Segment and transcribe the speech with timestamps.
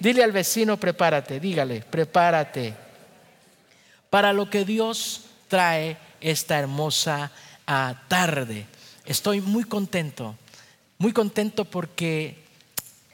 [0.00, 2.74] Dile al vecino, prepárate, dígale, prepárate
[4.08, 7.30] para lo que Dios trae esta hermosa
[7.66, 8.66] ah, tarde.
[9.04, 10.36] Estoy muy contento,
[10.96, 12.42] muy contento porque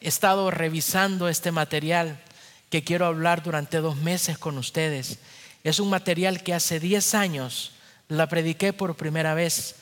[0.01, 2.21] he estado revisando este material
[2.71, 5.19] que quiero hablar durante dos meses con ustedes.
[5.65, 7.73] Es un material que hace 10 años
[8.09, 9.75] la prediqué por primera vez.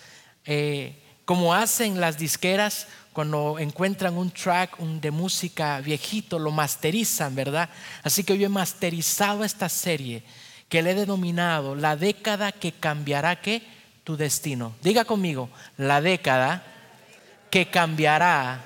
[0.47, 7.69] Eh, como hacen las disqueras, cuando encuentran un track de música viejito, lo masterizan, ¿verdad?
[8.03, 10.25] Así que yo he masterizado esta serie
[10.69, 13.41] que le he denominado la década que cambiará
[14.03, 14.75] tu destino.
[14.83, 16.65] Diga conmigo, la década
[17.51, 18.65] que cambiará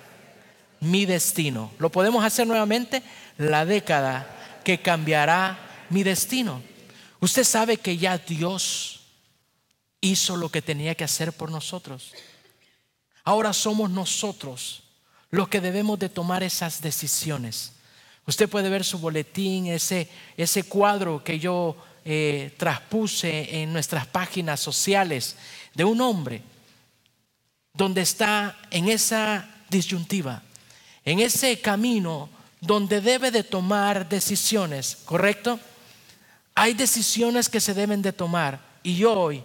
[0.80, 1.70] mi destino.
[1.78, 3.02] ¿Lo podemos hacer nuevamente?
[3.36, 4.26] La década
[4.64, 5.58] que cambiará
[5.90, 6.62] mi destino.
[7.20, 9.00] Usted sabe que ya Dios
[10.00, 12.14] hizo lo que tenía que hacer por nosotros.
[13.28, 14.82] Ahora somos nosotros
[15.30, 17.72] los que debemos de tomar esas decisiones.
[18.26, 24.60] Usted puede ver su boletín, ese, ese cuadro que yo eh, traspuse en nuestras páginas
[24.60, 25.36] sociales
[25.74, 26.40] de un hombre
[27.74, 30.42] donde está en esa disyuntiva,
[31.04, 32.30] en ese camino
[32.62, 35.60] donde debe de tomar decisiones, ¿correcto?
[36.54, 39.42] Hay decisiones que se deben de tomar y hoy,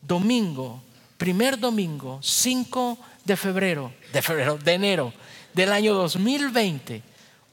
[0.00, 0.82] domingo,
[1.18, 5.12] primer domingo, 5 de febrero, de febrero, de enero
[5.52, 7.02] del año 2020,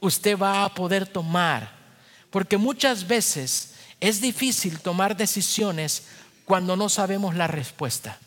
[0.00, 1.72] usted va a poder tomar.
[2.30, 6.04] Porque muchas veces es difícil tomar decisiones
[6.44, 8.18] cuando no sabemos la respuesta.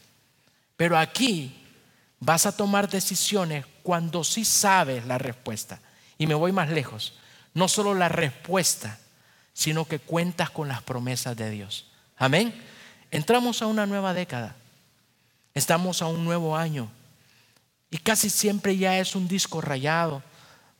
[0.76, 1.56] Pero aquí
[2.20, 5.80] vas a tomar decisiones cuando sí sabes la respuesta.
[6.17, 7.14] Y me voy más lejos.
[7.54, 9.00] No solo la respuesta,
[9.54, 11.86] sino que cuentas con las promesas de Dios.
[12.17, 12.54] Amén.
[13.11, 14.56] Entramos a una nueva década.
[15.54, 16.89] Estamos a un nuevo año.
[17.90, 20.22] Y casi siempre ya es un disco rayado,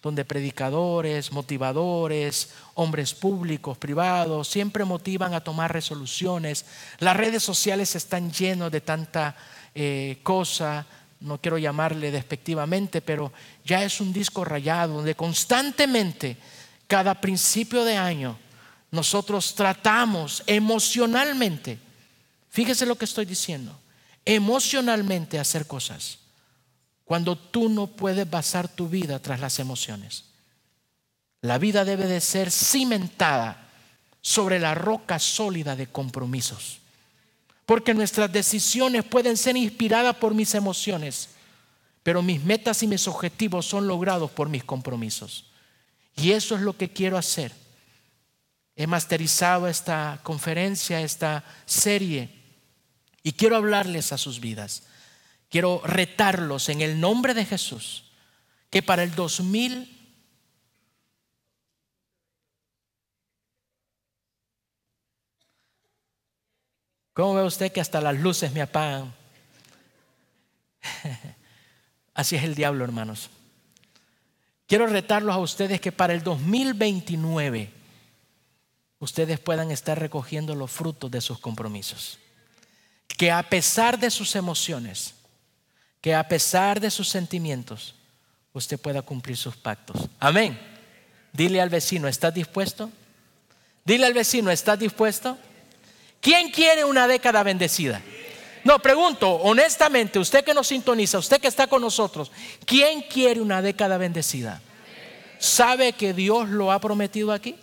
[0.02, 6.66] donde predicadores, motivadores, hombres públicos, privados, siempre motivan a tomar resoluciones.
[7.00, 9.36] Las redes sociales están llenas de tanta
[9.74, 10.86] eh, cosa,
[11.22, 13.32] no quiero llamarle despectivamente, pero
[13.66, 16.38] ya es un disco rayado, donde constantemente,
[16.88, 18.38] cada principio de año,
[18.92, 21.80] nosotros tratamos emocionalmente,
[22.50, 23.78] fíjese lo que estoy diciendo,
[24.26, 26.20] emocionalmente hacer cosas
[27.08, 30.26] cuando tú no puedes basar tu vida tras las emociones.
[31.40, 33.70] La vida debe de ser cimentada
[34.20, 36.80] sobre la roca sólida de compromisos.
[37.66, 41.30] Porque nuestras decisiones pueden ser inspiradas por mis emociones,
[42.04, 45.46] pero mis metas y mis objetivos son logrados por mis compromisos.
[46.18, 47.54] Y eso es lo que quiero hacer.
[48.76, 52.30] He masterizado esta conferencia, esta serie,
[53.24, 54.84] y quiero hablarles a sus vidas.
[55.50, 58.06] Quiero retarlos en el nombre de Jesús
[58.70, 59.98] que para el 2000
[67.18, 69.12] ¿Cómo ve usted que hasta las luces me apagan?
[72.14, 73.32] Así es el diablo, hermanos.
[74.68, 77.72] Quiero retarlos a ustedes que para el 2029
[79.00, 82.20] ustedes puedan estar recogiendo los frutos de sus compromisos.
[83.08, 85.16] Que a pesar de sus emociones,
[86.08, 87.94] que a pesar de sus sentimientos,
[88.54, 90.08] usted pueda cumplir sus pactos.
[90.22, 90.58] Amén.
[91.34, 92.90] Dile al vecino, ¿estás dispuesto?
[93.84, 95.38] Dile al vecino, ¿estás dispuesto?
[96.22, 98.02] ¿Quién quiere una década bendecida?
[98.64, 102.32] No, pregunto, honestamente, usted que nos sintoniza, usted que está con nosotros,
[102.66, 104.62] ¿quién quiere una década bendecida?
[105.40, 107.58] ¿Sabe que Dios lo ha prometido aquí?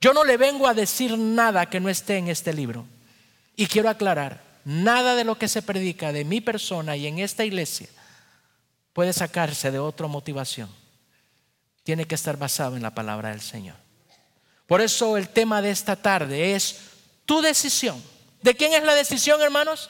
[0.00, 2.86] Yo no le vengo a decir nada que no esté en este libro.
[3.56, 7.42] Y quiero aclarar, Nada de lo que se predica de mi persona y en esta
[7.42, 7.88] iglesia
[8.92, 10.68] puede sacarse de otra motivación.
[11.84, 13.76] Tiene que estar basado en la palabra del Señor.
[14.66, 16.80] Por eso el tema de esta tarde es
[17.24, 18.02] tu decisión.
[18.42, 19.88] ¿De quién es la decisión, hermanos?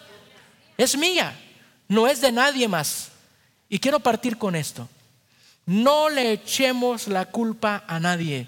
[0.77, 1.37] Es mía,
[1.89, 3.09] no es de nadie más.
[3.69, 4.89] Y quiero partir con esto.
[5.67, 8.47] No le echemos la culpa a nadie.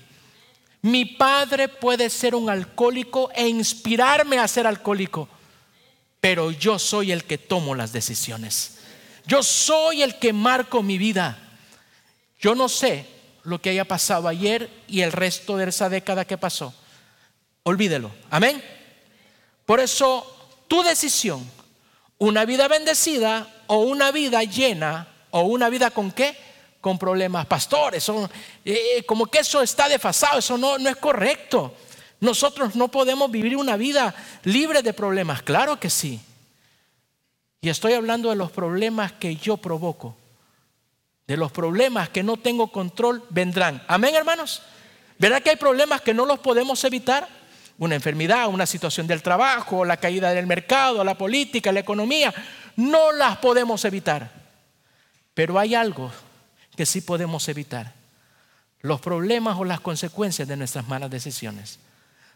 [0.80, 5.28] Mi padre puede ser un alcohólico e inspirarme a ser alcohólico
[6.20, 8.78] pero yo soy el que tomo las decisiones.
[9.26, 11.38] Yo soy el que marco mi vida.
[12.38, 13.06] Yo no sé
[13.44, 16.74] lo que haya pasado ayer y el resto de esa década que pasó.
[17.62, 18.10] Olvídelo.
[18.30, 18.62] Amén.
[19.64, 21.48] Por eso, tu decisión,
[22.18, 26.36] una vida bendecida o una vida llena o una vida con qué?
[26.80, 27.46] Con problemas.
[27.46, 28.30] Pastores, son,
[28.64, 31.74] eh, como que eso está desfasado, eso no, no es correcto.
[32.20, 34.14] Nosotros no podemos vivir una vida
[34.44, 36.20] libre de problemas, claro que sí.
[37.60, 40.16] Y estoy hablando de los problemas que yo provoco
[41.30, 43.80] de los problemas que no tengo control vendrán.
[43.86, 44.62] Amén, hermanos.
[45.16, 47.28] ¿Verdad que hay problemas que no los podemos evitar?
[47.78, 52.34] Una enfermedad, una situación del trabajo, la caída del mercado, la política, la economía.
[52.74, 54.28] No las podemos evitar.
[55.32, 56.10] Pero hay algo
[56.74, 57.94] que sí podemos evitar.
[58.80, 61.78] Los problemas o las consecuencias de nuestras malas decisiones.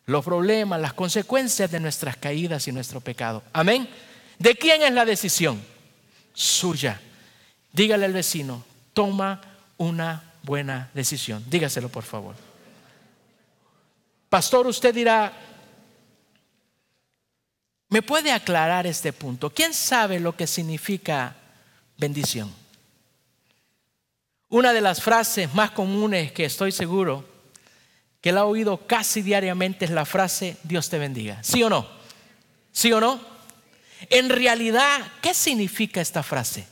[0.07, 3.43] Los problemas, las consecuencias de nuestras caídas y nuestro pecado.
[3.53, 3.89] Amén.
[4.39, 5.63] ¿De quién es la decisión?
[6.35, 7.01] Suya.
[7.73, 9.41] Dígale al vecino, toma
[9.79, 11.45] una buena decisión.
[11.49, 12.35] Dígaselo, por favor.
[14.29, 15.33] Pastor, usted dirá,
[17.89, 19.51] ¿me puede aclarar este punto?
[19.51, 21.35] ¿Quién sabe lo que significa
[21.97, 22.53] bendición?
[24.49, 27.34] Una de las frases más comunes que estoy seguro
[28.25, 31.45] que la he oído casi diariamente es la frase Dios te bendiga.
[31.45, 31.87] ¿Sí o no?
[32.73, 33.21] ¿Sí o no?
[34.09, 36.67] En realidad, ¿qué significa esta frase?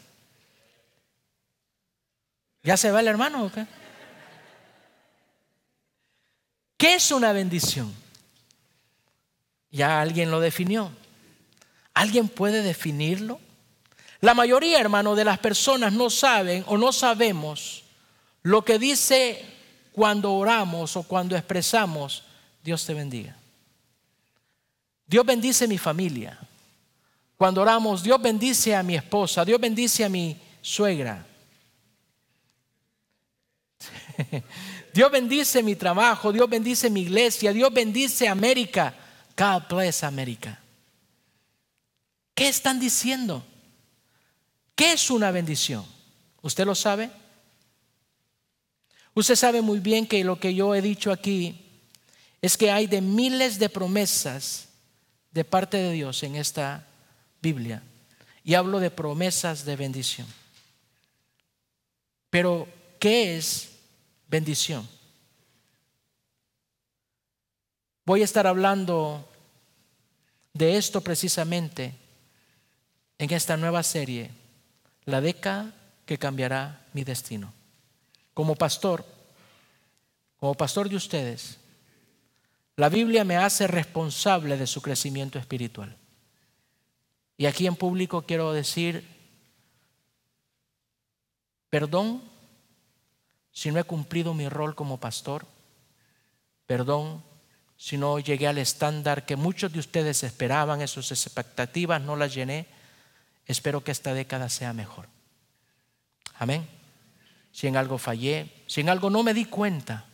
[2.62, 3.66] ¿Ya se va el hermano o qué?
[6.78, 7.94] ¿Qué es una bendición?
[9.70, 10.90] Ya alguien lo definió.
[11.92, 13.38] ¿Alguien puede definirlo?
[14.22, 17.84] La mayoría, hermano, de las personas no saben o no sabemos
[18.42, 19.51] lo que dice
[19.92, 22.24] cuando oramos o cuando expresamos,
[22.62, 23.36] Dios te bendiga.
[25.06, 26.38] Dios bendice mi familia.
[27.36, 31.26] Cuando oramos, Dios bendice a mi esposa, Dios bendice a mi suegra.
[34.94, 38.94] Dios bendice mi trabajo, Dios bendice mi iglesia, Dios bendice América.
[39.36, 40.60] God bless América.
[42.34, 43.44] ¿Qué están diciendo?
[44.74, 45.84] ¿Qué es una bendición?
[46.42, 47.10] ¿Usted lo sabe?
[49.14, 51.62] Usted sabe muy bien que lo que yo he dicho aquí
[52.40, 54.68] es que hay de miles de promesas
[55.30, 56.86] de parte de Dios en esta
[57.40, 57.82] Biblia.
[58.44, 60.26] Y hablo de promesas de bendición.
[62.30, 62.66] Pero,
[62.98, 63.72] ¿qué es
[64.28, 64.88] bendición?
[68.04, 69.28] Voy a estar hablando
[70.52, 71.94] de esto precisamente
[73.18, 74.30] en esta nueva serie
[75.04, 75.72] la década
[76.04, 77.52] que cambiará mi destino.
[78.34, 79.04] Como pastor,
[80.38, 81.58] como pastor de ustedes,
[82.76, 85.96] la Biblia me hace responsable de su crecimiento espiritual.
[87.36, 89.06] Y aquí en público quiero decir,
[91.70, 92.22] perdón
[93.52, 95.46] si no he cumplido mi rol como pastor,
[96.66, 97.22] perdón
[97.76, 102.66] si no llegué al estándar que muchos de ustedes esperaban, esas expectativas no las llené
[103.46, 105.08] espero que esta década sea mejor.
[106.38, 106.66] Amén.
[107.52, 110.06] Si en algo fallé, si en algo no me di cuenta,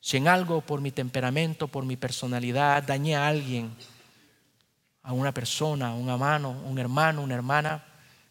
[0.00, 3.74] si en algo por mi temperamento, por mi personalidad, dañé a alguien,
[5.02, 7.84] a una persona, a un hermano, un hermano, una hermana,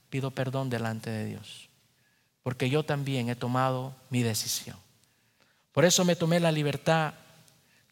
[0.10, 1.70] pido perdón delante de Dios.
[2.44, 4.78] Porque yo también he tomado mi decisión.
[5.72, 7.14] Por eso me tomé la libertad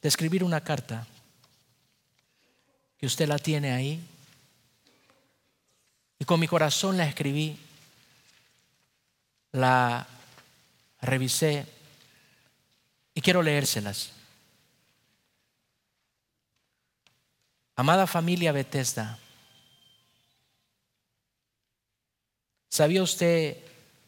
[0.02, 1.06] de escribir una carta,
[2.98, 4.04] que usted la tiene ahí,
[6.20, 7.58] y con mi corazón la escribí,
[9.52, 10.08] la
[11.02, 11.66] revisé
[13.14, 14.12] y quiero leérselas.
[17.76, 19.20] Amada familia Bethesda,
[22.70, 23.58] ¿sabía usted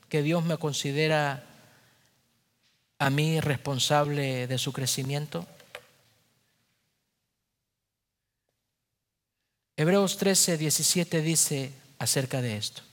[0.10, 1.44] que Dios me considera
[2.98, 5.48] a mí responsable de su crecimiento?
[9.78, 12.89] Hebreos 13, 17 dice, acerca de esto.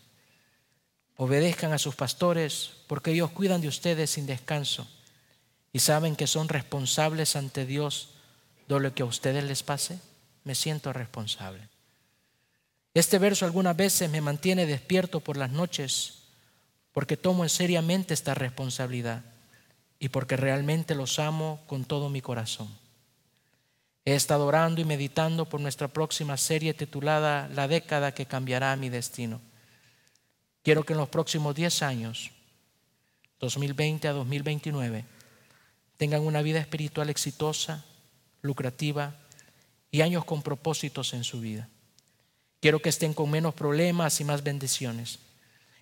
[1.16, 4.86] Obedezcan a sus pastores porque ellos cuidan de ustedes sin descanso
[5.72, 8.10] y saben que son responsables ante Dios
[8.68, 9.98] de lo que a ustedes les pase.
[10.44, 11.68] Me siento responsable.
[12.94, 16.22] Este verso algunas veces me mantiene despierto por las noches
[16.92, 19.22] porque tomo en seriamente esta responsabilidad
[19.98, 22.68] y porque realmente los amo con todo mi corazón.
[24.06, 28.88] He estado orando y meditando por nuestra próxima serie titulada La década que cambiará mi
[28.88, 29.40] destino.
[30.66, 32.32] Quiero que en los próximos 10 años,
[33.38, 35.04] 2020 a 2029,
[35.96, 37.84] tengan una vida espiritual exitosa,
[38.42, 39.14] lucrativa
[39.92, 41.68] y años con propósitos en su vida.
[42.58, 45.20] Quiero que estén con menos problemas y más bendiciones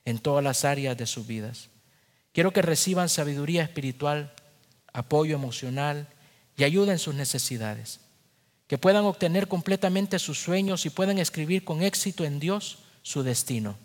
[0.05, 1.71] en todas las áreas de sus vidas.
[2.35, 4.35] Quiero que reciban sabiduría espiritual,
[4.93, 6.09] apoyo emocional
[6.59, 8.01] y ayuda en sus necesidades
[8.67, 13.79] que puedan obtener completamente sus sueños y puedan escribir con éxito en Dios su destino.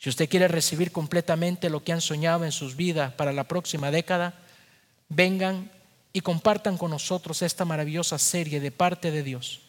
[0.00, 3.90] Si usted quiere recibir completamente lo que han soñado en sus vidas para la próxima
[3.90, 4.32] década,
[5.10, 5.70] vengan
[6.14, 9.60] y compartan con nosotros esta maravillosa serie de parte de Dios,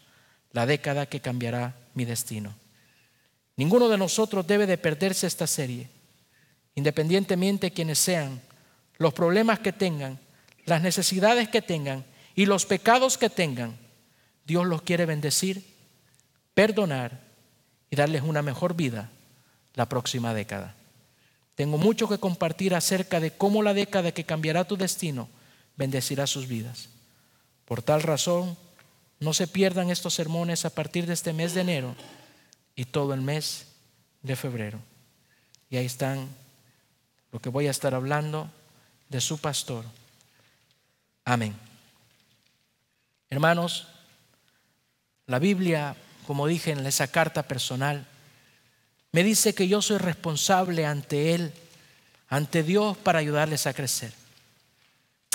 [0.53, 2.55] la década que cambiará mi destino.
[3.57, 5.89] Ninguno de nosotros debe de perderse esta serie.
[6.75, 8.41] independientemente de quienes sean,
[8.97, 10.17] los problemas que tengan,
[10.65, 13.75] las necesidades que tengan y los pecados que tengan,
[14.45, 15.61] Dios los quiere bendecir,
[16.53, 17.19] perdonar
[17.89, 19.11] y darles una mejor vida
[19.75, 20.75] la próxima década.
[21.56, 25.30] Tengo mucho que compartir acerca de cómo la década que cambiará tu destino
[25.75, 26.90] bendecirá sus vidas.
[27.66, 28.58] Por tal razón,
[29.20, 31.96] no se pierdan estos sermones a partir de este mes de enero
[32.75, 33.68] y todo el mes
[34.24, 34.80] de febrero.
[35.70, 36.28] Y ahí están
[37.32, 38.50] lo que voy a estar hablando
[39.10, 39.86] de su pastor.
[41.24, 41.56] Amén.
[43.30, 43.88] Hermanos,
[45.28, 45.96] la Biblia,
[46.28, 48.06] como dije en esa carta personal,
[49.12, 51.53] me dice que yo soy responsable ante Él,
[52.30, 54.13] ante Dios, para ayudarles a crecer.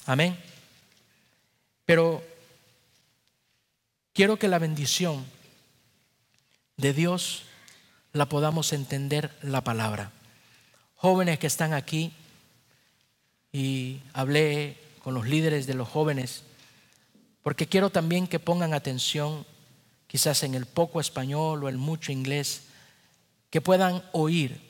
[0.06, 0.38] Amén.
[1.84, 2.22] Pero
[4.12, 5.24] quiero que la bendición
[6.76, 7.44] de Dios
[8.12, 10.10] la podamos entender la palabra.
[10.94, 12.12] Jóvenes que están aquí,
[13.52, 16.42] y hablé con los líderes de los jóvenes,
[17.42, 19.46] porque quiero también que pongan atención
[20.06, 22.62] quizás en el poco español o el mucho inglés,
[23.50, 24.60] que puedan oír,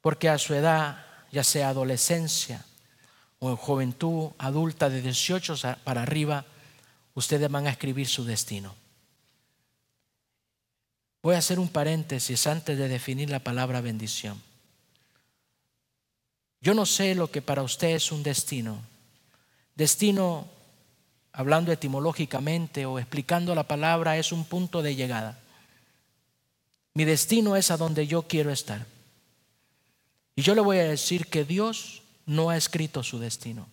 [0.00, 2.64] porque a su edad, ya sea adolescencia
[3.38, 6.44] o en juventud adulta de 18 para arriba,
[7.14, 8.74] ustedes van a escribir su destino.
[11.22, 14.40] Voy a hacer un paréntesis antes de definir la palabra bendición.
[16.60, 18.80] Yo no sé lo que para usted es un destino.
[19.74, 20.48] Destino,
[21.32, 25.38] hablando etimológicamente o explicando la palabra, es un punto de llegada.
[26.98, 28.84] Mi destino es a donde yo quiero estar.
[30.34, 33.68] Y yo le voy a decir que Dios no ha escrito su destino.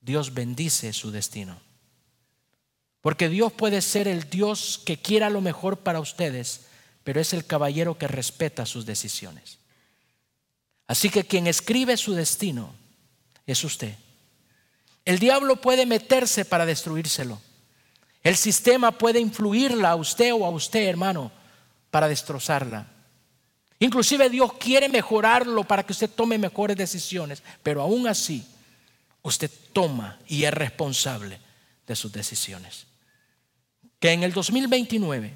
[0.00, 1.60] Dios bendice su destino.
[3.02, 6.62] Porque Dios puede ser el Dios que quiera lo mejor para ustedes,
[7.04, 9.58] pero es el caballero que respeta sus decisiones.
[10.86, 12.74] Así que quien escribe su destino
[13.44, 13.94] es usted.
[15.04, 17.38] El diablo puede meterse para destruírselo.
[18.22, 21.32] El sistema puede influirla a usted o a usted, hermano,
[21.90, 22.86] para destrozarla.
[23.80, 28.44] Inclusive Dios quiere mejorarlo para que usted tome mejores decisiones, pero aún así
[29.22, 31.38] usted toma y es responsable
[31.86, 32.86] de sus decisiones.
[34.00, 35.34] Que en el 2029,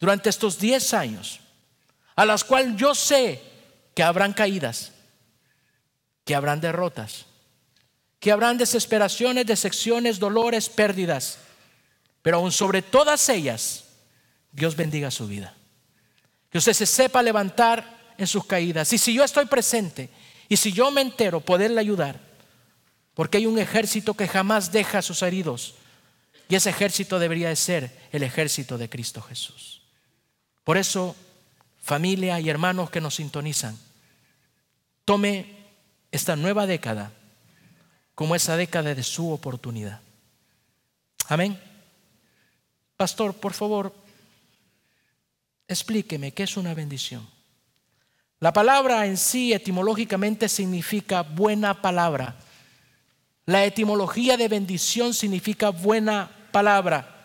[0.00, 1.40] durante estos 10 años,
[2.16, 3.42] a las cuales yo sé
[3.94, 4.92] que habrán caídas,
[6.24, 7.26] que habrán derrotas,
[8.20, 11.38] que habrán desesperaciones, decepciones, dolores, pérdidas,
[12.22, 13.84] pero aún sobre todas ellas,
[14.52, 15.54] Dios bendiga su vida.
[16.50, 18.92] Que usted se sepa levantar en sus caídas.
[18.92, 20.10] Y si yo estoy presente
[20.48, 22.20] y si yo me entero, poderle ayudar.
[23.14, 25.74] Porque hay un ejército que jamás deja a sus heridos.
[26.48, 29.82] Y ese ejército debería de ser el ejército de Cristo Jesús.
[30.64, 31.14] Por eso,
[31.80, 33.78] familia y hermanos que nos sintonizan,
[35.04, 35.56] tome
[36.10, 37.12] esta nueva década
[38.14, 40.00] como esa década de su oportunidad.
[41.28, 41.60] Amén.
[42.96, 43.94] Pastor, por favor,
[45.68, 47.28] Explíqueme qué es una bendición.
[48.40, 52.36] La palabra en sí etimológicamente significa buena palabra.
[53.44, 57.16] La etimología de bendición significa buena palabra.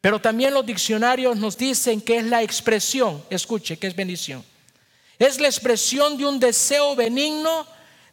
[0.00, 4.44] Pero también los diccionarios nos dicen que es la expresión, escuche, que es bendición.
[5.18, 7.66] Es la expresión de un deseo benigno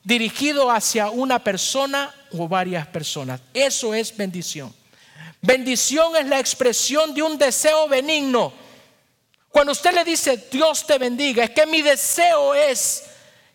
[0.04, 3.42] dirigido hacia una persona o varias personas.
[3.54, 4.74] Eso es bendición.
[5.40, 8.63] Bendición es la expresión de un deseo benigno
[9.54, 13.04] cuando usted le dice Dios te bendiga, es que mi deseo es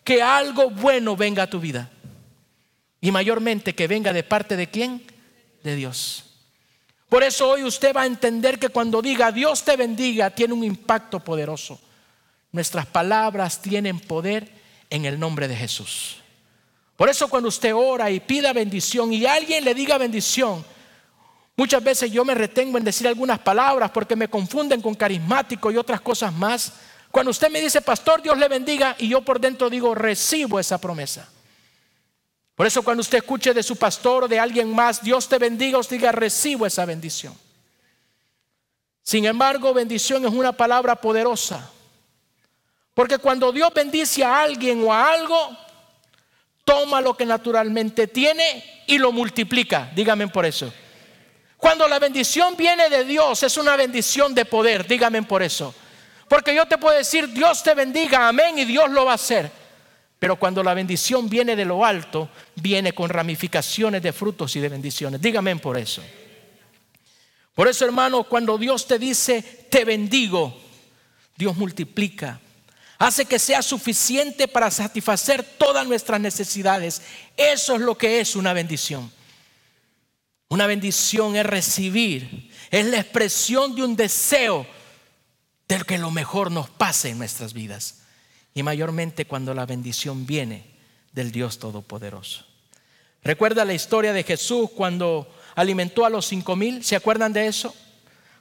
[0.01, 1.89] que algo bueno venga a tu vida.
[3.01, 5.05] Y mayormente que venga de parte de quién?
[5.61, 6.23] De Dios.
[7.09, 10.63] Por eso hoy usted va a entender que cuando diga Dios te bendiga tiene un
[10.63, 11.77] impacto poderoso.
[12.53, 14.49] Nuestras palabras tienen poder
[14.89, 16.21] en el nombre de Jesús.
[16.95, 20.63] Por eso cuando usted ora y pida bendición y alguien le diga bendición,
[21.59, 25.75] Muchas veces yo me retengo en decir algunas palabras porque me confunden con carismático y
[25.75, 26.71] otras cosas más.
[27.11, 30.77] Cuando usted me dice, pastor, Dios le bendiga, y yo por dentro digo, recibo esa
[30.77, 31.27] promesa.
[32.55, 35.77] Por eso cuando usted escuche de su pastor o de alguien más, Dios te bendiga,
[35.77, 37.37] os diga, recibo esa bendición.
[39.03, 41.69] Sin embargo, bendición es una palabra poderosa.
[42.93, 45.57] Porque cuando Dios bendice a alguien o a algo,
[46.63, 49.91] toma lo que naturalmente tiene y lo multiplica.
[49.93, 50.71] Dígame por eso.
[51.59, 55.75] Cuando la bendición viene de Dios, es una bendición de poder, dígame por eso.
[56.29, 59.51] Porque yo te puedo decir, Dios te bendiga, amén, y Dios lo va a hacer.
[60.19, 64.69] Pero cuando la bendición viene de lo alto, viene con ramificaciones de frutos y de
[64.69, 65.21] bendiciones.
[65.21, 66.01] Dígame por eso.
[67.53, 70.57] Por eso, hermano, cuando Dios te dice, te bendigo,
[71.35, 72.39] Dios multiplica.
[72.99, 77.01] hace que sea suficiente para satisfacer todas nuestras necesidades.
[77.35, 79.11] Eso es lo que es una bendición.
[80.49, 84.65] Una bendición es recibir, es la expresión de un deseo
[85.67, 88.01] de que lo mejor nos pase en nuestras vidas.
[88.55, 90.65] Y mayormente cuando la bendición viene
[91.13, 92.45] del Dios Todopoderoso.
[93.23, 97.75] Recuerda la historia de Jesús cuando alimentó a los cinco mil, ¿se acuerdan de eso?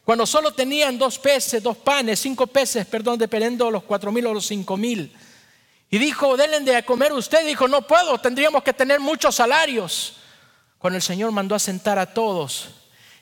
[0.04, 4.24] Cuando solo tenían dos peces, dos panes, cinco peces, perdón, dependiendo de los cuatro mil
[4.26, 5.12] o los cinco mil.
[5.90, 7.46] Y dijo, denle de comer usted.
[7.46, 10.17] Dijo, no puedo, tendríamos que tener muchos salarios.
[10.78, 12.70] Cuando el Señor mandó a sentar a todos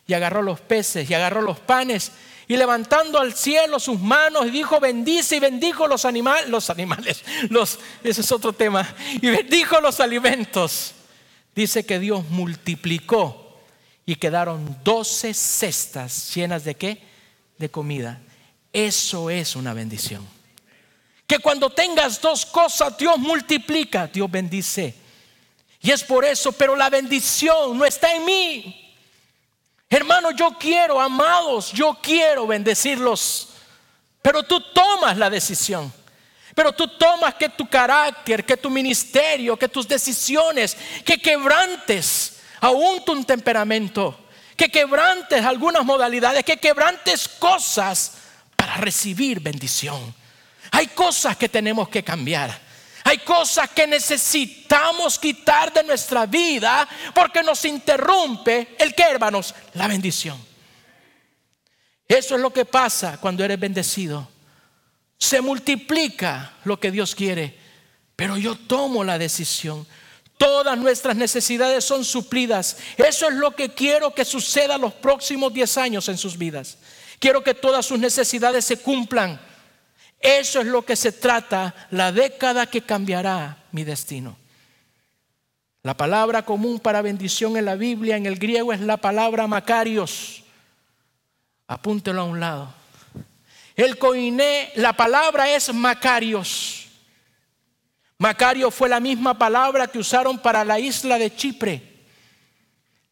[0.06, 2.12] y agarró los peces y agarró los panes
[2.48, 7.24] y levantando al cielo sus manos y dijo bendice y bendijo los animales, los animales,
[8.04, 8.86] ese es otro tema,
[9.20, 10.92] y bendijo los alimentos.
[11.54, 13.58] Dice que Dios multiplicó
[14.04, 17.02] y quedaron doce cestas llenas de qué?
[17.58, 18.20] De comida.
[18.72, 20.24] Eso es una bendición.
[21.26, 24.94] Que cuando tengas dos cosas, Dios multiplica, Dios bendice.
[25.86, 28.92] Y es por eso, pero la bendición no está en mí.
[29.88, 33.50] Hermano, yo quiero, amados, yo quiero bendecirlos.
[34.20, 35.92] Pero tú tomas la decisión.
[36.56, 43.04] Pero tú tomas que tu carácter, que tu ministerio, que tus decisiones, que quebrantes aún
[43.04, 44.26] tu temperamento,
[44.56, 48.14] que quebrantes algunas modalidades, que quebrantes cosas
[48.56, 50.12] para recibir bendición.
[50.72, 52.65] Hay cosas que tenemos que cambiar.
[53.06, 59.86] Hay cosas que necesitamos quitar de nuestra vida porque nos interrumpe el que, hermanos, la
[59.86, 60.36] bendición.
[62.08, 64.28] Eso es lo que pasa cuando eres bendecido.
[65.16, 67.56] Se multiplica lo que Dios quiere,
[68.16, 69.86] pero yo tomo la decisión.
[70.36, 72.76] Todas nuestras necesidades son suplidas.
[72.96, 76.78] Eso es lo que quiero que suceda los próximos 10 años en sus vidas.
[77.20, 79.40] Quiero que todas sus necesidades se cumplan.
[80.20, 84.36] Eso es lo que se trata, la década que cambiará mi destino.
[85.82, 90.42] La palabra común para bendición en la Biblia, en el griego, es la palabra Macarios.
[91.68, 92.74] Apúntelo a un lado.
[93.76, 96.88] El coiné, la palabra es Macarios.
[98.18, 101.82] Macario fue la misma palabra que usaron para la isla de Chipre.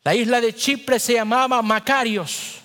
[0.03, 2.64] La isla de Chipre se llamaba Macarios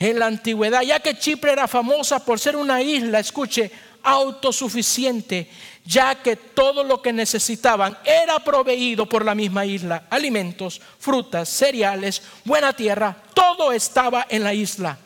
[0.00, 3.70] en la antigüedad, ya que Chipre era famosa por ser una isla, escuche,
[4.02, 5.50] autosuficiente,
[5.84, 12.22] ya que todo lo que necesitaban era proveído por la misma isla, alimentos, frutas, cereales,
[12.46, 14.98] buena tierra, todo estaba en la isla.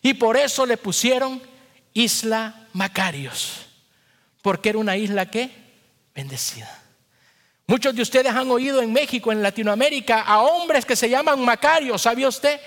[0.00, 1.42] Y por eso le pusieron
[1.92, 3.66] Isla Macarios,
[4.40, 5.50] porque era una isla que
[6.14, 6.80] bendecida.
[7.66, 12.02] Muchos de ustedes han oído en México, en Latinoamérica, a hombres que se llaman Macarios,
[12.02, 12.60] ¿sabía usted?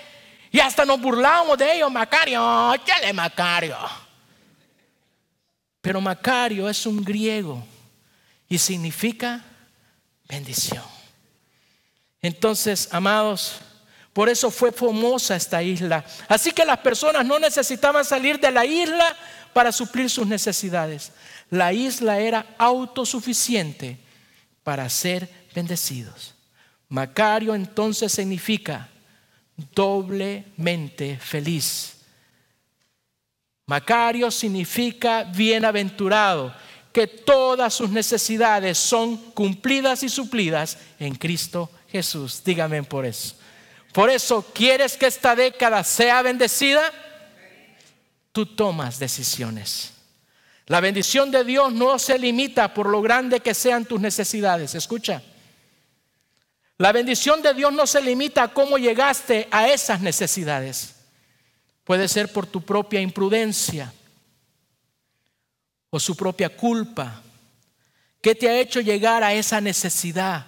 [0.50, 3.76] Y hasta nos burlamos de ellos, Macario, ¿qué Macario?
[5.80, 7.64] Pero Macario es un griego
[8.48, 9.44] y significa
[10.28, 10.84] bendición.
[12.22, 13.60] Entonces, amados,
[14.12, 16.04] por eso fue famosa esta isla.
[16.28, 19.16] Así que las personas no necesitaban salir de la isla
[19.52, 21.12] para suplir sus necesidades.
[21.50, 23.98] La isla era autosuficiente
[24.62, 26.34] para ser bendecidos.
[26.88, 28.88] Macario entonces significa
[29.56, 31.96] doblemente feliz.
[33.66, 36.54] Macario significa bienaventurado,
[36.92, 42.42] que todas sus necesidades son cumplidas y suplidas en Cristo Jesús.
[42.44, 43.36] Dígame por eso.
[43.92, 46.92] Por eso, ¿quieres que esta década sea bendecida?
[48.32, 49.92] Tú tomas decisiones.
[50.66, 54.74] La bendición de Dios no se limita por lo grande que sean tus necesidades.
[54.74, 55.22] Escucha.
[56.78, 60.94] La bendición de Dios no se limita a cómo llegaste a esas necesidades.
[61.84, 63.92] Puede ser por tu propia imprudencia
[65.88, 67.22] o su propia culpa.
[68.20, 70.46] ¿Qué te ha hecho llegar a esa necesidad?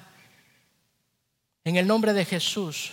[1.64, 2.93] En el nombre de Jesús,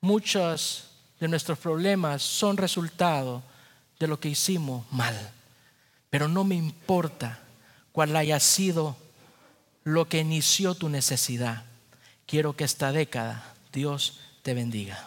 [0.00, 3.42] muchos de nuestros problemas son resultado
[3.98, 5.16] de lo que hicimos mal.
[6.10, 7.40] Pero no me importa
[7.92, 8.96] cuál haya sido
[9.82, 11.64] lo que inició tu necesidad.
[12.26, 15.04] Quiero que esta década Dios te bendiga.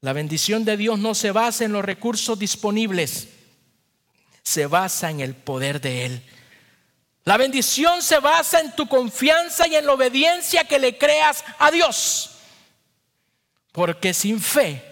[0.00, 3.28] La bendición de Dios no se basa en los recursos disponibles,
[4.42, 6.22] se basa en el poder de Él.
[7.24, 11.70] La bendición se basa en tu confianza y en la obediencia que le creas a
[11.70, 12.30] Dios.
[13.70, 14.84] Porque sin fe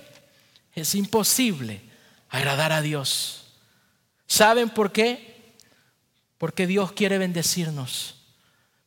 [0.75, 1.83] es imposible
[2.29, 3.47] agradar a Dios.
[4.29, 5.57] ¿Saben por qué?
[6.39, 8.20] Porque Dios quiere bendecirnos.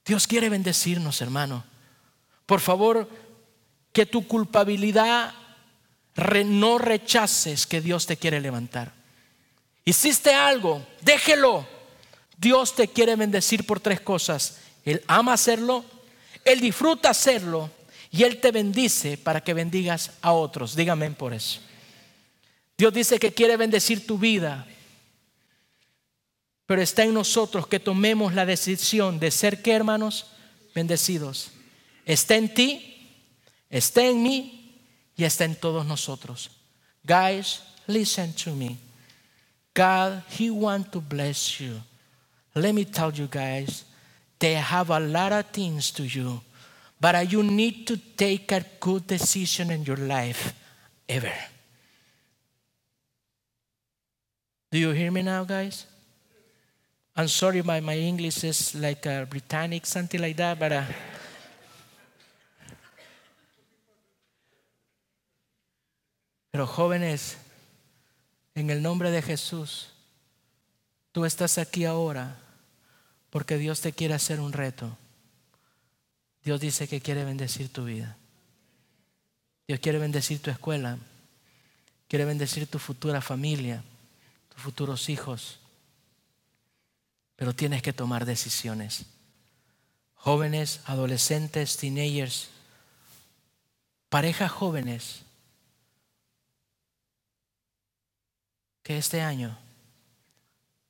[0.06, 1.64] Dios quiere bendecirnos, hermano.
[2.46, 3.10] Por favor,
[3.92, 5.34] que tu culpabilidad
[6.46, 8.94] no rechaces que Dios te quiere levantar.
[9.86, 11.66] Hiciste algo, déjelo.
[12.38, 14.58] Dios te quiere bendecir por tres cosas.
[14.86, 15.86] Él ama hacerlo,
[16.44, 17.70] Él disfruta hacerlo
[18.12, 20.76] y Él te bendice para que bendigas a otros.
[20.76, 21.62] Dígame por eso.
[22.78, 24.68] Dios dice que quiere bendecir tu vida,
[26.74, 30.26] pero está en nosotros que tomemos la decisión de ser, ¿qué hermanos?
[30.74, 31.52] Bendecidos.
[32.04, 33.16] Está en ti,
[33.70, 34.82] está en mí
[35.16, 36.50] y está en todos nosotros.
[37.04, 38.80] Guys, listen to me.
[39.76, 41.80] God, He wants to bless you.
[42.56, 43.86] Let me tell you guys,
[44.40, 46.42] they have a lot of things to you,
[47.00, 50.56] but you need to take a good decision in your life
[51.08, 51.36] ever.
[54.72, 55.86] Do you hear me now, guys?
[57.16, 60.72] I'm sorry, my, English is like a Britannic, something like that, but.
[60.72, 60.84] Uh,
[66.54, 67.38] Pero jóvenes,
[68.54, 69.90] en el nombre de Jesús,
[71.12, 72.38] tú estás aquí ahora
[73.32, 74.96] porque Dios te quiere hacer un reto.
[76.44, 78.18] Dios dice que quiere bendecir tu vida.
[79.68, 81.00] Dios quiere bendecir tu escuela.
[82.08, 83.84] Quiere bendecir tu futura familia,
[84.54, 85.60] tus futuros hijos.
[87.36, 89.06] Pero tienes que tomar decisiones.
[90.16, 92.50] Jóvenes, adolescentes, teenagers,
[94.10, 95.24] parejas jóvenes,
[98.84, 99.58] que este año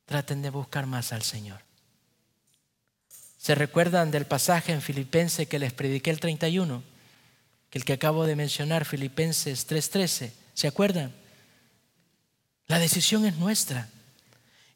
[0.04, 1.62] traten de buscar más al Señor.
[3.38, 6.82] ¿Se recuerdan del pasaje en Filipenses que les prediqué el 31?
[7.70, 10.32] Que el que acabo de mencionar, Filipenses 3:13.
[10.54, 11.14] ¿Se acuerdan?
[12.66, 13.88] La decisión es nuestra.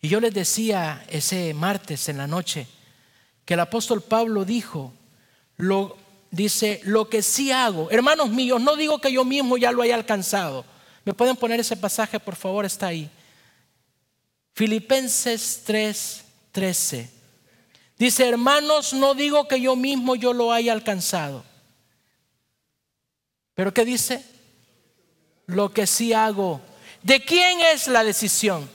[0.00, 2.66] Y yo les decía ese martes en la noche
[3.44, 4.92] que el apóstol Pablo dijo,
[5.56, 5.96] lo,
[6.30, 9.94] dice, lo que sí hago, hermanos míos, no digo que yo mismo ya lo haya
[9.94, 10.64] alcanzado.
[11.04, 12.64] ¿Me pueden poner ese pasaje, por favor?
[12.64, 13.10] Está ahí.
[14.52, 17.08] Filipenses 3:13.
[17.96, 21.44] Dice, hermanos, no digo que yo mismo yo lo haya alcanzado.
[23.54, 24.24] Pero ¿qué dice?
[25.46, 26.60] Lo que sí hago.
[27.02, 28.68] ¿De quién es la decisión?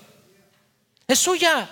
[1.08, 1.70] Es suya.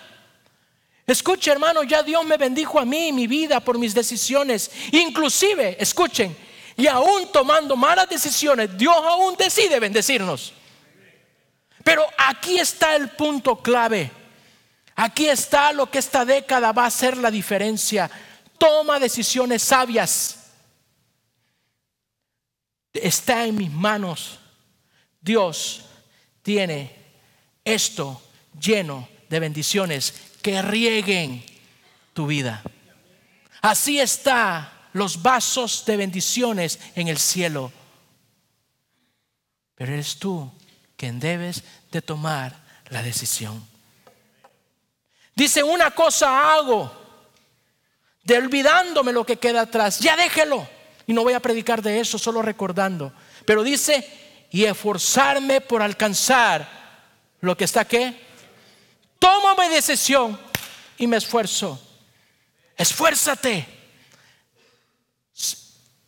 [1.07, 4.71] Escuche, hermano, ya Dios me bendijo a mí y mi vida por mis decisiones.
[4.91, 6.35] Inclusive, escuchen,
[6.77, 10.53] y aún tomando malas decisiones, Dios aún decide bendecirnos.
[11.83, 14.11] Pero aquí está el punto clave.
[14.95, 18.09] Aquí está lo que esta década va a hacer la diferencia.
[18.57, 20.51] Toma decisiones sabias.
[22.93, 24.39] Está en mis manos.
[25.19, 25.85] Dios
[26.43, 26.95] tiene
[27.63, 28.21] esto
[28.59, 31.43] lleno de bendiciones que rieguen
[32.13, 32.61] tu vida.
[33.61, 37.71] Así está los vasos de bendiciones en el cielo.
[39.75, 40.51] Pero eres tú
[40.97, 42.55] quien debes de tomar
[42.89, 43.65] la decisión.
[45.33, 46.91] Dice, una cosa hago,
[48.23, 50.67] de olvidándome lo que queda atrás, ya déjelo.
[51.07, 53.13] Y no voy a predicar de eso, solo recordando.
[53.45, 54.07] Pero dice,
[54.51, 56.67] y esforzarme por alcanzar
[57.39, 58.13] lo que está aquí.
[59.21, 60.39] Tomo mi decisión
[60.97, 61.79] y me esfuerzo.
[62.75, 63.67] Esfuérzate.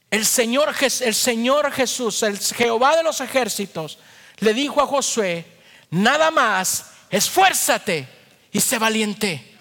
[0.10, 4.00] El Señor, el Señor Jesús, el Jehová de los ejércitos,
[4.40, 5.46] le dijo a Josué,
[5.92, 8.08] nada más, esfuérzate
[8.52, 9.60] y sé valiente.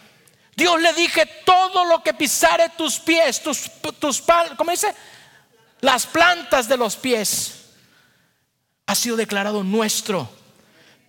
[0.56, 4.22] Dios le dije, todo lo que pisare tus pies, tus, tus
[4.56, 4.94] ¿cómo dice?
[5.82, 7.66] Las plantas de los pies,
[8.86, 10.41] ha sido declarado nuestro.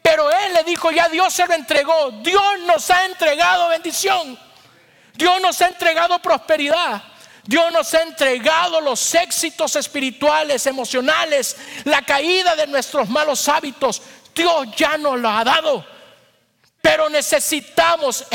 [0.03, 2.11] Pero Él le dijo, ya Dios se lo entregó.
[2.21, 4.37] Dios nos ha entregado bendición.
[5.15, 7.01] Dios nos ha entregado prosperidad.
[7.45, 14.01] Dios nos ha entregado los éxitos espirituales, emocionales, la caída de nuestros malos hábitos.
[14.35, 15.85] Dios ya nos lo ha dado.
[16.81, 18.25] Pero necesitamos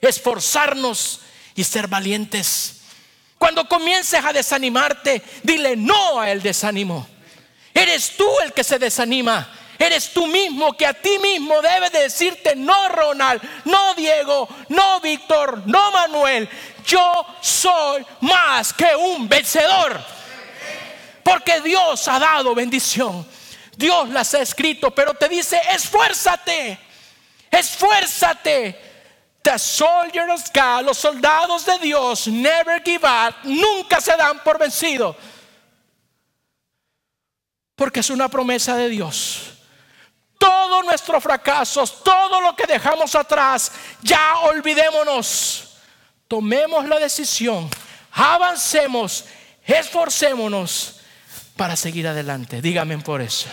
[0.00, 1.20] esforzarnos
[1.54, 2.80] y ser valientes.
[3.38, 7.06] Cuando comiences a desanimarte, dile no al desánimo.
[7.72, 9.48] Eres tú el que se desanima.
[9.84, 15.62] Eres tú mismo que a ti mismo debes decirte no Ronald, no Diego, no Víctor,
[15.66, 16.48] no Manuel.
[16.86, 20.02] Yo soy más que un vencedor.
[21.22, 23.28] Porque Dios ha dado bendición.
[23.76, 26.78] Dios las ha escrito, pero te dice, esfuérzate.
[27.50, 28.80] Esfuérzate.
[29.42, 35.14] The soldiers God, los soldados de Dios, never give up, nunca se dan por vencido.
[37.76, 39.53] Porque es una promesa de Dios.
[40.38, 45.76] Todos nuestros fracasos, todo lo que dejamos atrás, ya olvidémonos.
[46.28, 47.68] Tomemos la decisión,
[48.12, 49.24] avancemos,
[49.64, 51.00] esforcémonos
[51.56, 52.60] para seguir adelante.
[52.60, 53.46] Dígame por eso.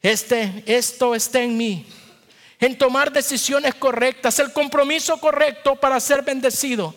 [0.00, 1.86] Este, esto está en mí
[2.60, 6.94] en tomar decisiones correctas, el compromiso correcto para ser bendecido.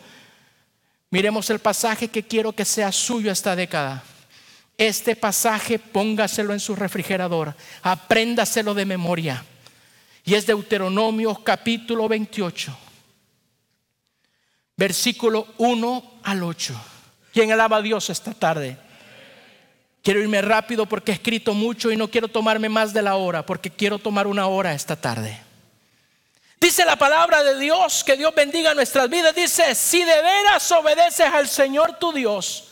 [1.09, 4.03] Miremos el pasaje que quiero que sea suyo esta década.
[4.77, 9.43] Este pasaje póngaselo en su refrigerador, apréndaselo de memoria.
[10.23, 12.77] Y es Deuteronomio capítulo 28,
[14.75, 16.81] versículo 1 al 8.
[17.33, 18.77] ¿Quién alaba a Dios esta tarde?
[20.03, 23.45] Quiero irme rápido porque he escrito mucho y no quiero tomarme más de la hora,
[23.45, 25.41] porque quiero tomar una hora esta tarde.
[26.59, 29.33] Dice la palabra de Dios, que Dios bendiga nuestras vidas.
[29.33, 32.66] Dice, si de veras obedeces al Señor tu Dios,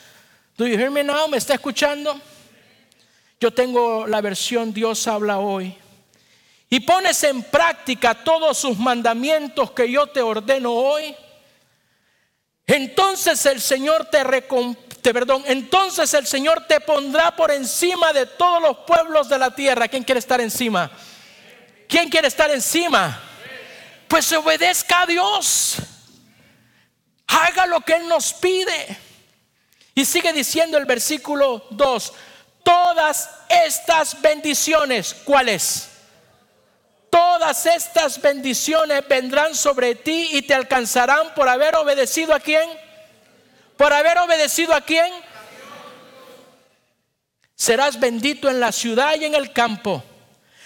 [0.58, 1.28] Do you hear me now?
[1.28, 2.20] ¿Me está escuchando?
[3.42, 5.78] Yo tengo la versión Dios habla hoy.
[6.70, 11.14] Y pones en práctica todos sus mandamientos que yo te ordeno hoy.
[12.66, 14.24] Entonces el Señor te,
[15.02, 19.54] te perdón, entonces el Señor te pondrá por encima de todos los pueblos de la
[19.54, 19.90] tierra.
[19.90, 20.90] ¿Quién quiere estar encima?
[21.88, 23.22] ¿Quién quiere estar encima?
[24.08, 25.76] Pues obedezca a Dios.
[27.28, 29.05] Haga lo que Él nos pide.
[29.96, 32.14] Y sigue diciendo el versículo 2,
[32.64, 35.90] todas estas bendiciones, ¿cuáles?
[37.10, 42.70] Todas estas bendiciones vendrán sobre ti y te alcanzarán por haber obedecido a quién?
[43.78, 45.14] Por haber obedecido a quién?
[47.56, 50.04] Serás bendito en la ciudad y en el campo.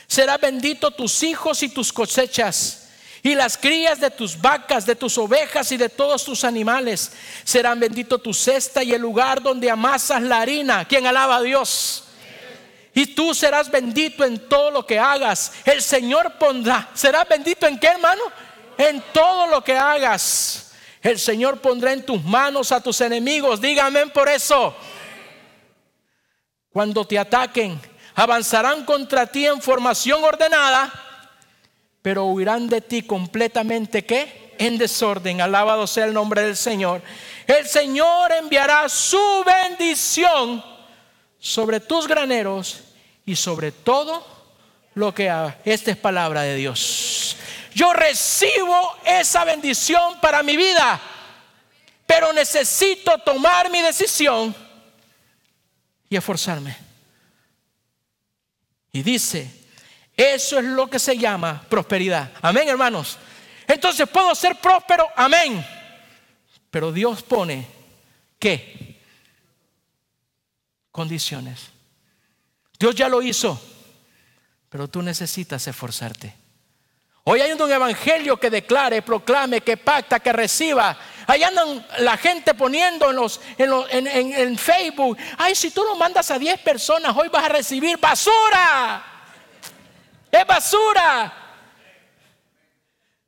[0.08, 2.89] Será bendito tus hijos y tus cosechas
[3.22, 7.12] y las crías de tus vacas, de tus ovejas y de todos tus animales.
[7.44, 10.86] Serán bendito tu cesta y el lugar donde amasas la harina.
[10.86, 12.06] Quien alaba a Dios.
[12.94, 15.52] Y tú serás bendito en todo lo que hagas.
[15.66, 16.90] El Señor pondrá.
[16.94, 18.24] ¿Serás bendito en qué, hermano?
[18.78, 20.72] En todo lo que hagas.
[21.02, 23.60] El Señor pondrá en tus manos a tus enemigos.
[23.60, 24.76] Dígame por eso.
[26.72, 27.80] Cuando te ataquen,
[28.16, 31.09] avanzarán contra ti en formación ordenada
[32.10, 34.56] pero huirán de ti completamente ¿qué?
[34.58, 35.42] En desorden.
[35.42, 37.04] Alabado sea el nombre del Señor.
[37.46, 40.66] El Señor enviará su bendición
[41.38, 42.82] sobre tus graneros
[43.28, 44.26] y sobre todo
[44.96, 45.60] lo que haga.
[45.64, 47.38] Esta es palabra de Dios.
[47.76, 51.00] Yo recibo esa bendición para mi vida,
[52.08, 54.56] pero necesito tomar mi decisión
[56.10, 56.76] y esforzarme.
[58.94, 59.59] Y dice,
[60.20, 62.30] eso es lo que se llama prosperidad.
[62.42, 63.18] Amén, hermanos.
[63.66, 65.66] Entonces puedo ser próspero, amén.
[66.70, 67.66] Pero Dios pone,
[68.38, 69.00] ¿qué?
[70.92, 71.70] Condiciones.
[72.78, 73.62] Dios ya lo hizo,
[74.68, 76.36] pero tú necesitas esforzarte.
[77.24, 80.98] Hoy hay un evangelio que declare, proclame, que pacta, que reciba.
[81.28, 86.30] Ahí andan la gente poniendo en, los, en, en Facebook, ay, si tú lo mandas
[86.30, 89.09] a 10 personas, hoy vas a recibir basura.
[90.32, 91.34] Es basura.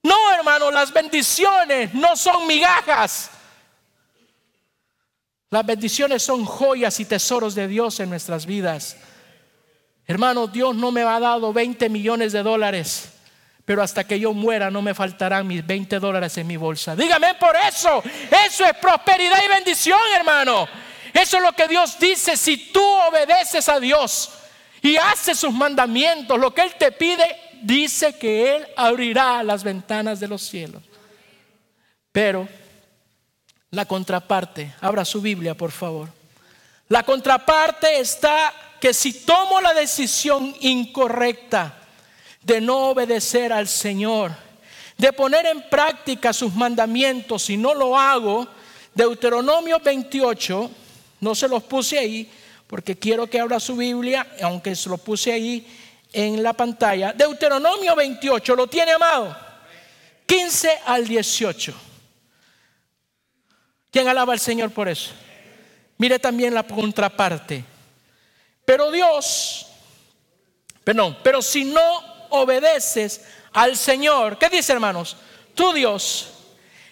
[0.03, 3.31] No, hermano, las bendiciones no son migajas.
[5.49, 8.97] Las bendiciones son joyas y tesoros de Dios en nuestras vidas.
[10.07, 13.09] Hermano, Dios no me ha dado 20 millones de dólares,
[13.65, 16.95] pero hasta que yo muera no me faltarán mis 20 dólares en mi bolsa.
[16.95, 18.01] Dígame por eso.
[18.45, 20.67] Eso es prosperidad y bendición, hermano.
[21.13, 24.31] Eso es lo que Dios dice si tú obedeces a Dios
[24.81, 30.19] y hace sus mandamientos, lo que Él te pide, dice que Él abrirá las ventanas
[30.19, 30.81] de los cielos.
[32.11, 32.47] Pero
[33.69, 36.09] la contraparte, abra su Biblia por favor.
[36.89, 41.77] La contraparte está que si tomo la decisión incorrecta
[42.41, 44.31] de no obedecer al Señor,
[44.97, 48.47] de poner en práctica sus mandamientos y no lo hago,
[48.93, 50.71] Deuteronomio 28,
[51.21, 52.29] no se los puse ahí,
[52.71, 55.67] porque quiero que abra su Biblia, aunque se lo puse ahí
[56.13, 57.11] en la pantalla.
[57.11, 59.37] Deuteronomio 28, ¿lo tiene amado?
[60.25, 61.73] 15 al 18.
[63.91, 65.11] ¿Quién alaba al Señor por eso?
[65.97, 67.65] Mire también la contraparte.
[68.63, 69.67] Pero Dios,
[70.85, 75.17] perdón, pero si no obedeces al Señor, ¿qué dice hermanos?
[75.55, 76.29] Tú Dios,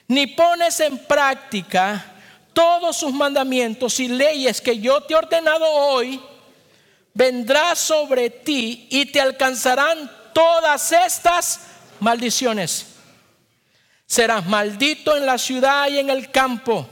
[0.09, 2.18] ni pones en práctica
[2.59, 6.19] todos sus mandamientos y leyes que yo te he ordenado hoy,
[7.13, 11.61] vendrá sobre ti y te alcanzarán todas estas
[12.01, 12.87] maldiciones.
[14.05, 16.85] Serás maldito en la ciudad y en el campo.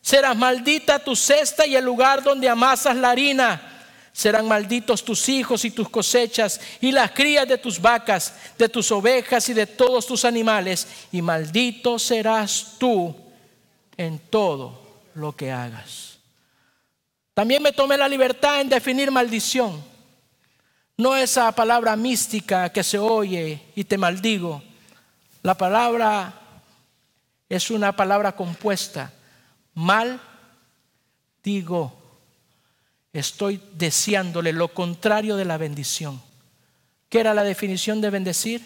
[0.00, 3.86] Serás maldita tu cesta y el lugar donde amasas la harina.
[4.12, 8.90] Serán malditos tus hijos y tus cosechas y las crías de tus vacas, de tus
[8.90, 10.88] ovejas y de todos tus animales.
[11.12, 13.14] Y maldito serás tú
[13.96, 14.83] en todo
[15.14, 16.18] lo que hagas.
[17.34, 19.82] También me tomé la libertad en definir maldición.
[20.96, 24.62] No esa palabra mística que se oye y te maldigo.
[25.42, 26.32] La palabra
[27.48, 29.12] es una palabra compuesta.
[29.74, 30.20] Mal
[31.42, 32.00] digo.
[33.12, 36.20] Estoy deseándole lo contrario de la bendición.
[37.08, 38.60] ¿Qué era la definición de bendecir?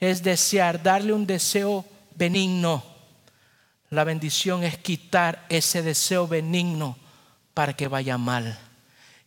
[0.00, 2.82] Es desear, darle un deseo benigno.
[3.90, 6.96] La bendición es quitar ese deseo benigno
[7.54, 8.58] para que vaya mal.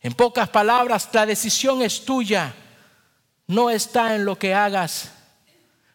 [0.02, 2.54] En pocas palabras, la decisión es tuya.
[3.48, 5.12] No está en lo que hagas,